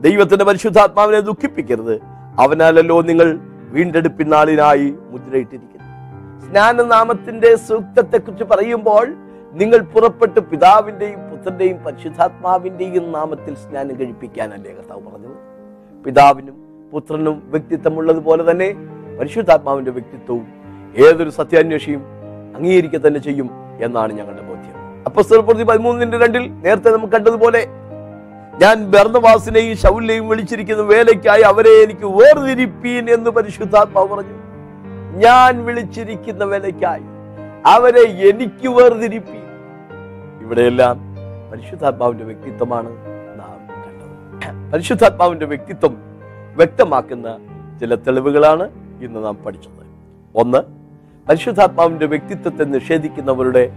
ദൈവത്തിന്റെ 0.00 0.44
പരിശുദ്ധാത്മാവിനെ 0.44 1.20
ദുഃഖിപ്പിക്കരുത്. 1.20 2.00
അവനാലല്ലോ 2.40 3.02
നിങ്ങൾ 3.02 3.47
വീണ്ടെടുപ്പിൻ 3.72 4.28
നാളിനായി 4.30 4.94
മുദ്രയിട്ടിരിക്കുന്നു. 5.10 5.86
സ്നാനനാമത്തിന്റെ 6.46 7.56
സൂക്തത്തെ 7.56 8.18
കുറിച്ച് 8.18 8.44
പറയുമ്പോൾ 8.44 9.06
നിങ്ങൾ 9.52 9.78
പുറപ്പെട്ട് 9.78 10.40
പിതാവിന്റെയും 10.40 11.20
പുത്രന്റെയും 11.30 11.76
പരിശുദ്ധാത്മാവിന്റെയും 11.84 13.12
നാമത്തിൽ 13.12 13.54
സ്നാനം 13.54 14.00
കഴിപ്പിക്കാനല്ലേ 14.00 14.72
കർത്താവ് 14.74 15.02
പറഞ്ഞത്? 15.06 15.36
പിതാവിനും 16.04 16.56
പുത്രനും 16.92 17.42
വ്യക്തിത്വമുള്ളതുപോലെ 17.44 18.50
തന്നെ 18.50 18.74
പരിശുദ്ധാത്മാവിന്റെ 19.20 19.90
വ്യക്തിത്വവും 19.90 20.46
ഏതൊരു 20.96 21.30
സത്യാന്വേഷിയും 21.30 22.02
അംഗീകരിക്കുക 22.56 23.00
തന്നെ 23.00 23.20
ചെയ്യും 23.20 23.50
എന്നാണ് 23.80 24.12
ഞങ്ങളുടെ 24.12 24.42
ബോധ്യം. 24.42 24.76
അപ്പൊ 25.06 25.22
പ്രതി 25.40 25.64
പതിമൂന്നിന്റെ 25.64 26.18
രണ്ടിൽ 26.18 26.44
നേരത്തെ 26.52 26.90
നമുക്ക് 26.90 27.12
കണ്ടതുപോലെ 27.12 27.66
ഞാൻ 28.60 28.90
ബർണവാസിനെയും 28.90 29.76
ശൗലിനെയും 29.76 30.28
വിളിച്ചിരിക്കുന്ന 30.28 30.82
വേലയ്ക്കായി 30.82 31.42
അവരെ 31.42 31.70
എനിക്ക് 31.70 32.06
വേർതിരിപ്പീൻ 32.06 33.10
എന്ന് 33.10 33.30
പരിശുദ്ധാത്മാവ് 33.30 34.08
പറഞ്ഞു. 34.08 34.36
ഞാൻ 35.16 35.64
വിളിച്ചിരിക്കുന്ന 35.64 36.44
വേലയ്ക്കായി 36.44 37.02
അവരെ 37.66 38.02
എനിക്ക് 38.02 38.68
വേർതിരിപ്പീൻ. 38.68 39.44
ഇവിടെയെല്ലാം 40.42 41.00
പരിശുദ്ധാത്മാവിന്റെ 41.52 42.24
വ്യക്തിത്വമാണ് 42.24 42.90
നാം 43.38 43.58
കണ്ടത്. 43.68 44.72
പരിശുദ്ധാത്മാവിന്റെ 44.72 45.46
വ്യക്തിത്വം 45.46 45.96
വ്യക്തമാക്കുന്ന 46.56 47.38
ചില 47.80 47.94
തെളിവുകളാണ് 47.94 48.70
ഇന്ന് 49.02 49.24
നാം 49.24 49.36
പഠിച്ചത്. 49.46 49.74
ഒന്ന് 50.34 50.58
പരിശുദ്ധാത്മാവിന്റെ 51.28 52.06
വ്യക്തിത്വത്തെ 52.06 52.64
നിഷേധിക്കുന്നവരുടെ 52.64 53.72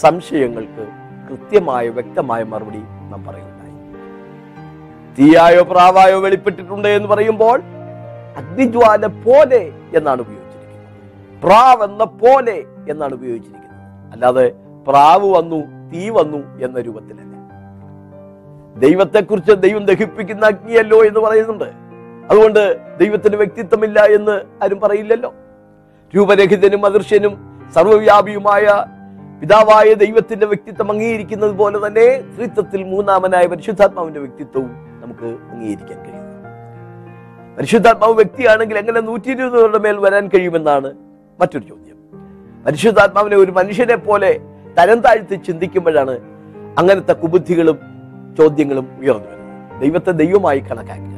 സംശയങ്ങൾക്ക് 0.00 0.84
കൃത്യമായ 1.28 1.88
വ്യക്തമായ 1.88 2.42
മറുപടി 2.42 2.78
നാം 2.78 3.24
പറയുന്നുണ്ടായി 3.26 3.59
തീയായോ 5.20 5.62
പ്രാവായോ 5.62 6.20
വെളിപ്പെട്ടിട്ടുണ്ട് 6.20 6.88
എന്ന് 6.88 7.08
പറയുമ്പോൾ 7.08 7.62
അഗ്നിജ്വാല 8.36 9.06
പോലെ 9.06 9.72
എന്നാണ് 9.96 10.20
ഉപയോഗിച്ചിരിക്കുന്നത്. 10.20 11.42
പ്രാവ് 11.42 11.84
എന്ന 11.84 12.04
പോലെ 12.04 12.64
എന്നാണ് 12.90 13.14
ഉപയോഗിച്ചിരിക്കുന്നത്. 13.14 14.12
അല്ലാതെ 14.12 14.52
പ്രാവ് 14.88 15.28
വന്നു 15.36 15.90
തീ 15.90 16.08
വന്നു 16.08 16.64
എന്ന 16.64 16.80
രൂപത്തിലല്ല. 16.80 17.30
ദൈവത്തെക്കുറിച്ച് 18.78 19.52
ദൈവം 19.52 19.86
ദഹിപ്പിക്കുന്ന 19.86 20.46
അഗ്നിയല്ലോ 20.46 21.04
എന്ന് 21.04 21.20
പറയുന്നുണ്ട്. 21.20 21.64
അതുകൊണ്ട് 22.30 22.76
ദൈവത്തിന് 22.98 23.36
വ്യക്തിത്വമില്ല 23.36 24.00
എന്ന് 24.00 24.64
ആരും 24.64 24.80
പറയില്ലല്ലോ. 24.80 25.34
രൂപരഹിതനും 26.16 26.86
അദൃശ്യനും 26.86 27.60
സർവവ്യാപിയുമായ 27.74 28.84
പിതാവായ 29.40 29.94
ദൈവത്തിന്റെ 29.94 30.46
വ്യക്തിത്വം 30.46 30.92
അംഗീകരിക്കുന്നത് 30.92 31.50
പോലെ 31.50 31.86
തന്നെ 31.86 32.22
ത്രിത്വത്തിൽ 32.36 32.84
മൂന്നാമനായ 32.84 33.46
പരിശുദ്ധാത്മാവിന്റെ 33.46 34.20
വ്യക്തിത്വവും 34.20 34.89
നമുക്ക് 35.20 35.52
അംഗീകരിക്കാൻ 35.52 35.98
കഴിയും. 36.04 36.26
പരിശുദ്ധാത്മാവ് 37.56 38.14
വ്യക്തിയാണെങ്കിൽ 38.14 38.78
എങ്ങനെ 38.78 39.00
നൂറ്റി 39.00 39.30
ഇരുപതുകളുടെ 39.30 39.78
മേൽ 39.78 39.96
വരാൻ 39.96 40.28
കഴിയുമെന്നാണ് 40.28 40.90
മറ്റൊരു 41.40 41.64
ചോദ്യം. 41.64 41.96
പരിശുദ്ധാത്മാവിനെ 42.66 43.36
ഒരു 43.36 43.52
മനുഷ്യനെ 43.52 43.96
പോലെ 43.96 44.40
തരം 44.78 45.00
താഴ്ത്തി 45.00 45.34
ചിന്തിക്കുമ്പോഴാണ് 45.34 46.14
അങ്ങനത്തെ 46.78 47.12
കുബുദ്ധികളും 47.12 47.78
ചോദ്യങ്ങളും 48.38 48.86
ഉയർന്നു 49.00 49.28
വരുന്നത്. 49.30 49.80
ദൈവത്തെ 49.80 50.10
ദൈവമായി 50.10 50.58
കണക്കാക്കുക. 50.58 51.16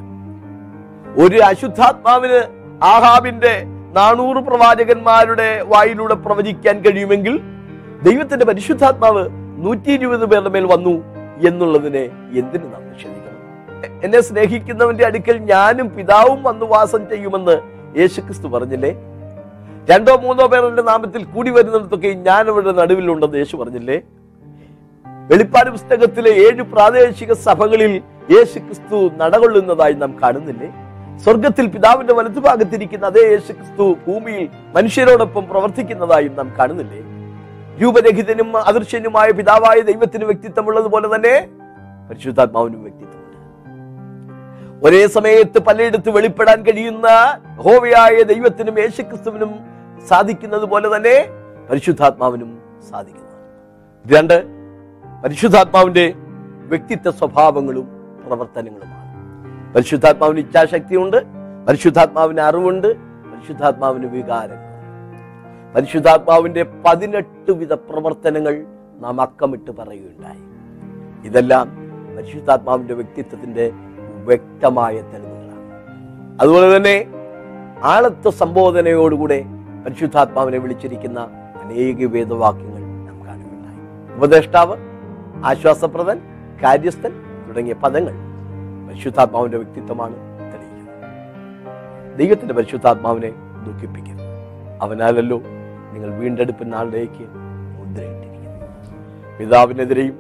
ഒരു 1.25 1.39
അശുദ്ധാത്മാവിന് 1.43 2.41
ആഹാബിന്റെ 2.85 3.55
നാനൂറ് 3.93 4.45
പ്രവാചകന്മാരുടെ 4.45 5.63
വായിലൂടെ 5.63 6.15
പ്രവചിക്കാൻ 6.15 6.77
കഴിയുമെങ്കിൽ 6.79 7.41
ദൈവത്തിന്റെ 8.03 8.45
പരിശുദ്ധാത്മാവ് 8.45 9.25
നൂറ്റി 9.65 9.91
ഇരുപത് 9.91 10.25
പേരുടെ 10.27 10.51
മേൽ 10.51 10.67
വന്നു 10.67 10.95
എന്നുള്ളതിനെ 11.49 12.05
എന്തിനു 12.41 12.67
എന്നെ 14.05 14.21
സ്നേഹിക്കുന്നവന്റെ 14.21 15.05
അടുക്കൽ 15.05 15.39
ഞാനും 15.39 15.89
പിതാവും 15.97 16.43
വന്ന് 16.43 16.67
വാസം 16.67 17.09
ചെയ്യുമെന്ന് 17.09 17.57
യേശുക്രിസ്തു 17.99 18.49
പറഞ്ഞില്ലേ? 18.49 18.93
രണ്ടോ 19.91 20.17
മൂന്നോ 20.17 20.47
പേർ 20.47 20.85
നാമത്തിൽ 20.85 21.25
കൂടി 21.25 21.51
വരുന്നിടത്തൊക്കെ 21.51 22.09
ഞാൻ 22.09 22.49
അവരുടെ 22.49 22.73
നടുവിലുണ്ടെന്ന് 22.73 23.39
യേശു 23.39 23.57
പറഞ്ഞില്ലേ? 23.57 24.03
വെളിപ്പാട് 25.31 25.71
പുസ്തകത്തിലെ 25.71 26.31
ഏഴ് 26.31 26.63
പ്രാദേശിക 26.63 27.33
സഭകളിൽ 27.33 28.03
യേശു 28.31 28.59
ക്രിസ്തു 28.59 29.11
നടകൊള്ളുന്നതായി 29.17 29.93
നാം 29.93 30.19
കാണുന്നില്ലേ? 30.23 30.69
സ്വർഗത്തിൽ 31.25 31.67
പിതാവിന്റെ 31.67 32.15
വലതുഭാഗത്തിരിക്കുന്ന 32.15 33.07
അതേ 33.07 33.21
യേശു 33.21 33.53
ക്രിസ്തു 33.53 33.97
ഭൂമിയിൽ 34.07 34.49
മനുഷ്യരോടൊപ്പം 34.77 35.49
പ്രവർത്തിക്കുന്നതായും 35.49 36.37
നാം 36.37 36.53
കാണുന്നില്ലേ? 36.59 37.01
രൂപരഹിതനും 37.83 38.57
അദൃശ്യനുമായ 38.57 39.31
പിതാവായ 39.31 39.81
ദൈവത്തിന് 39.81 40.25
വ്യക്തിത്വമുള്ളതുപോലെ 40.25 41.15
തന്നെ 41.15 41.49
പരിശുദ്ധാത്മാവിനും 42.11 42.83
വ്യക്തിത്വമുണ്ട് 42.83 43.22
ഒരേ 44.85 45.07
സമയത്ത് 45.07 45.59
പലയിടത്ത് 45.59 46.11
വെളിപ്പെടാൻ 46.11 46.63
കഴിയുന്ന 46.63 47.09
ഹോവയായ 47.57 48.23
ദൈവത്തിനും 48.23 48.79
യേശുക്രിസ്തുവിനും 48.79 49.53
സാധിക്കുന്നത് 50.09 50.63
പോലെ 50.63 50.97
തന്നെ 50.97 51.27
പരിശുദ്ധാത്മാവിനും 51.71 52.63
സാധിക്കുന്നു. 52.91 53.29
രണ്ട് 54.07 54.37
പരിശുദ്ധാത്മാവിന്റെ 55.25 56.13
വ്യക്തിത്വ 56.73 57.11
സ്വഭാവങ്ങളും 57.11 57.87
പ്രവർത്തനങ്ങളുമാണ്. 58.27 58.99
പരിശുദ്ധാത്മാവിന് 59.75 60.39
ഇച്ഛാശക്തിയുണ്ട് 60.39 61.19
പരിശുദ്ധാത്മാവിന് 61.69 62.41
അറിവുണ്ട് 62.41 62.89
പരിശുദ്ധാത്മാവിന് 63.33 64.07
വികാരങ്ങൾ 64.07 64.69
പരിശുദ്ധാത്മാവിന്റെ 65.75 66.63
പതിനെട്ട് 66.87 67.51
വിധ 67.51 67.73
പ്രവർത്തനങ്ങൾ 67.73 68.65
നാം 69.01 69.21
അക്കമിട്ട് 69.21 69.71
പറയുകയുണ്ടായി. 69.71 70.43
ഇതെല്ലാം 71.29 71.67
പരിശുദ്ധാത്മാവിന്റെ 72.17 72.95
വ്യക്തിത്വത്തിന്റെ 72.95 73.73
വ്യക്തമായ 74.25 74.95
തെളിവുകളാണ്. 74.95 75.53
അതുപോലെ 76.41 76.77
തന്നെ 76.77 77.07
ആളത്വ 77.83 78.31
സംബോധനയോടുകൂടെ 78.31 79.45
പരിശുദ്ധാത്മാവിനെ 79.87 80.59
വിളിച്ചിരിക്കുന്ന 80.59 81.21
അനേക 81.63 82.07
വേദവാക്യങ്ങൾ 82.07 82.83
നാം 83.07 83.27
കാണുകയുണ്ടായി. 83.27 84.17
ഉപദേഷ്ടാവ് 84.17 84.77
ആശ്വാസപ്രദൻ 85.45 86.21
കാര്യസ്ഥൻ 86.65 87.13
തുടങ്ങിയ 87.49 87.75
പദങ്ങൾ 87.75 88.15
പരിശുദ്ധാത്മാവിന്റെ 88.89 89.59
വ്യക്തിത്വമാണ് 89.59 90.17
തെളിയിക്കുന്നത്. 90.53 92.19
ദൈവത്തിന്റെ 92.19 92.55
പരിശുദ്ധാത്മാവിനെ 92.55 93.33
ദുഃഖിപ്പിക്കരുത്. 93.67 94.23
അവനാലല്ലോ 94.83 95.43
നിങ്ങൾ 95.93 96.11
വീണ്ടെടുപ്പ് 96.19 96.73
നാളിലേക്ക് 96.73 97.25
മുദ്രയിട്ടിരിക്കുന്നു 97.79 99.39
പിതാവിനെതിരെയും 99.39 100.17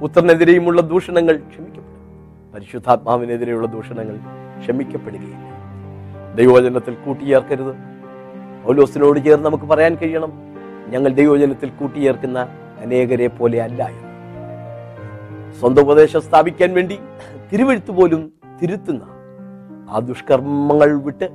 പുത്രനെതിരെയുമുള്ള 0.00 0.80
ദൂഷണങ്ങൾ 0.80 1.36
ക്ഷമിക്കപ്പെടും. 1.36 1.93
പരിശുദ്ധാത്മാവിനെതിരെയുള്ള 2.54 3.66
ദൂഷണങ്ങൾ 3.66 4.16
ക്ഷമിക്കപ്പെടുകയില്ല. 4.60 5.44
ദൈവവചനത്തിൽ 6.34 6.94
കൂട്ടിയേർക്കരുത്. 6.94 7.72
പൗലോസിനോട് 8.64 9.24
ചേർന്ന് 9.24 9.46
നമുക്ക് 9.46 9.64
പറയാൻ 9.64 9.94
കഴിയണം 9.94 10.32
ഞങ്ങൾ 10.88 11.10
ദൈവവചനത്തിൽ 11.12 11.68
കൂട്ടിയേർക്കുന്ന 11.70 12.38
അനേകരെ 12.80 13.26
പോലെ 13.26 13.62
അല്ല 13.62 13.88
എന്ന്. 13.88 14.10
സ്വന്തം 15.60 15.82
ഉപദേശം 15.82 16.20
സ്ഥാപിക്കാൻ 16.20 16.74
വേണ്ടി 16.74 16.98
തിരുവഴുത്ത് 17.52 17.90
പോലും 17.90 18.32
തിരുത്തുന്ന 18.62 19.02
ആ 19.90 19.98
ദുഷ്കർമ്മങ്ങൾ 19.98 21.02
വിട്ട് 21.02 21.28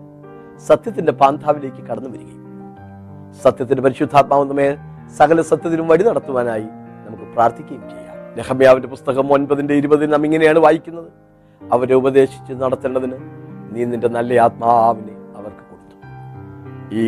സത്യത്തിന്റെ 0.68 1.12
പാന്താവിലേക്ക് 1.12 1.82
കടന്നു 1.88 2.10
വരികയും 2.10 2.46
സത്യത്തിന്റെ 3.44 3.82
പരിശുദ്ധാത്മാവ് 3.82 4.50
നമ്മെ 4.50 4.78
സകല 5.18 5.42
സത്യത്തിനും 5.42 5.88
വഴി 5.88 6.04
നടത്തുവാനായി 6.04 6.68
നമുക്ക് 7.06 7.24
പ്രാർത്ഥിക്കുകയും 7.24 7.90
ചെയ്യാം. 7.90 7.99
നെഹമ്യാവിന്റെ 8.38 8.90
പുസ്തകം 8.94 9.34
ഒൻപതിന്റെ 9.36 9.74
ഇരുപതിൽ 9.82 10.10
നാം 10.14 10.24
ഇങ്ങനെയാണ് 10.28 10.60
വായിക്കുന്നത്. 10.66 11.10
അവരെ 11.62 11.96
ഉപദേശിച്ച് 12.02 12.54
നടത്തേണ്ടതിന് 12.62 13.18
നീ 13.74 13.82
നിന്റെ 13.92 14.10
നല്ല 14.18 14.40
ആത്മാവിനെ 14.46 15.16
അവർക്ക് 15.40 15.64
കൊടുത്തു. 15.70 15.96
ഈ 17.00 17.02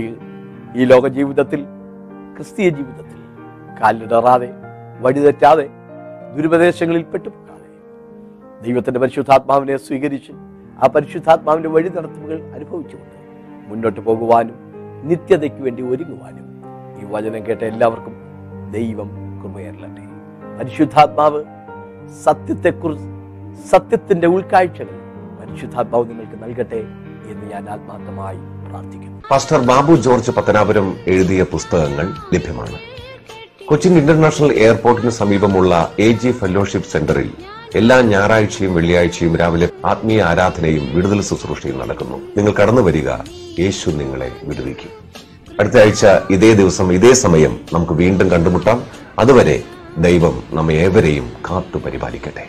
ഈ 0.79 0.85
ലോക 0.91 1.07
ജീവിതത്തിൽ 1.17 1.61
ക്രിസ്തീയ 2.35 2.67
ജീവിതത്തിൽ 2.79 3.19
കാലിടറാതെ 3.79 4.49
വഴിതെറ്റാതെ 5.05 5.65
ദുരുപദേശങ്ങളിൽ 6.35 7.03
പെട്ടുപോകാതെ 7.13 7.69
ദൈവത്തിന്റെ 8.65 8.99
പരിശുദ്ധാത്മാവിനെ 9.03 9.77
സ്വീകരിച്ച് 9.87 10.33
ആ 10.83 10.87
പരിശുദ്ധാത്മാവിന്റെ 10.95 11.71
വഴി 11.75 11.89
നടത്തുകൾ 11.97 12.37
അനുഭവിച്ചുകൊണ്ട് 12.55 13.17
മുന്നോട്ട് 13.69 13.99
പോകുവാനും 14.07 14.57
നിത്യതയ്ക്ക് 15.09 15.61
വേണ്ടി 15.65 15.83
ഒരുങ്ങുവാനും 15.91 16.47
ഈ 17.01 17.11
വചനം 17.15 17.43
കേട്ട 17.47 17.61
എല്ലാവർക്കും 17.63 18.15
ദൈവം 18.71 19.09
കൃപയരലട്ടെ 19.41 20.10
പരിശുദ്ധാത്മാവ് 20.61 21.43
സത്യത്തെക്കുറിച്ച് 22.23 23.07
സത്യത്തിന്റെ 23.71 24.27
ഉൾക്കാഴ്ചകൾ 24.27 24.97
പരിശുദ്ധാത്മാവ് 25.39 26.09
നിങ്ങൾക്ക് 26.09 26.43
നൽകട്ടെ 26.43 26.81
എന്ന് 27.31 27.45
ഞാൻ 27.53 27.69
ആത്മാർത്ഥമായി 27.69 28.37
പ്രാർത്ഥിക്കുന്നു. 28.69 29.23
പാസ്റ്റർ 29.31 29.59
ബാബു 29.59 29.95
ജോർജ് 29.95 30.31
പത്തനാപുരം 30.31 30.97
എഴുതിയ 31.07 31.43
പുസ്തകങ്ങൾ 31.43 32.13
ലഭ്യമാണ്. 32.33 32.77
കൊച്ചിൻ 33.65 33.97
ഇന്റർനാഷണൽ 33.97 34.53
എയർപോർട്ടിന് 34.53 35.11
സമീപമുള്ള 35.11 35.91
എ 35.99 36.11
ജി 36.11 36.31
ഫെലോഷിപ്പ് 36.31 36.89
സെന്ററിൽ 36.89 37.31
എല്ലാ 37.75 38.01
ഞായറാഴ്ചയും 38.01 38.75
വെള്ളിയാഴ്ചയും 38.75 39.35
രാവിലെ 39.35 39.69
ആത്മീയ 39.85 40.21
ആരാധനയും 40.21 40.95
വിടുതൽ 40.95 41.21
ശുശ്രൂഷയും 41.21 41.79
നടക്കുന്നു. 41.79 42.17
നിങ്ങൾ 42.37 42.51
കടന്നു 42.51 42.81
വരിക 42.81 43.09
യേശു 43.59 43.89
നിങ്ങളെ 43.89 44.31
വിടുവിക്കും. 44.43 44.89
അടുത്ത 45.59 45.77
ആഴ്ച 45.77 46.05
ഇതേ 46.29 46.53
ദിവസം 46.53 46.93
ഇതേ 46.93 47.13
സമയം 47.13 47.59
നമുക്ക് 47.73 47.93
വീണ്ടും 47.93 48.31
കണ്ടുമുട്ടാം. 48.31 48.83
അതുവരെ 49.19 49.63
ദൈവം 49.97 50.43
നമ്മെ 50.53 50.73
ഏവരെയും 50.75 51.27
കാത്തു 51.49 51.77
പരിപാലിക്കട്ടെ 51.77 52.45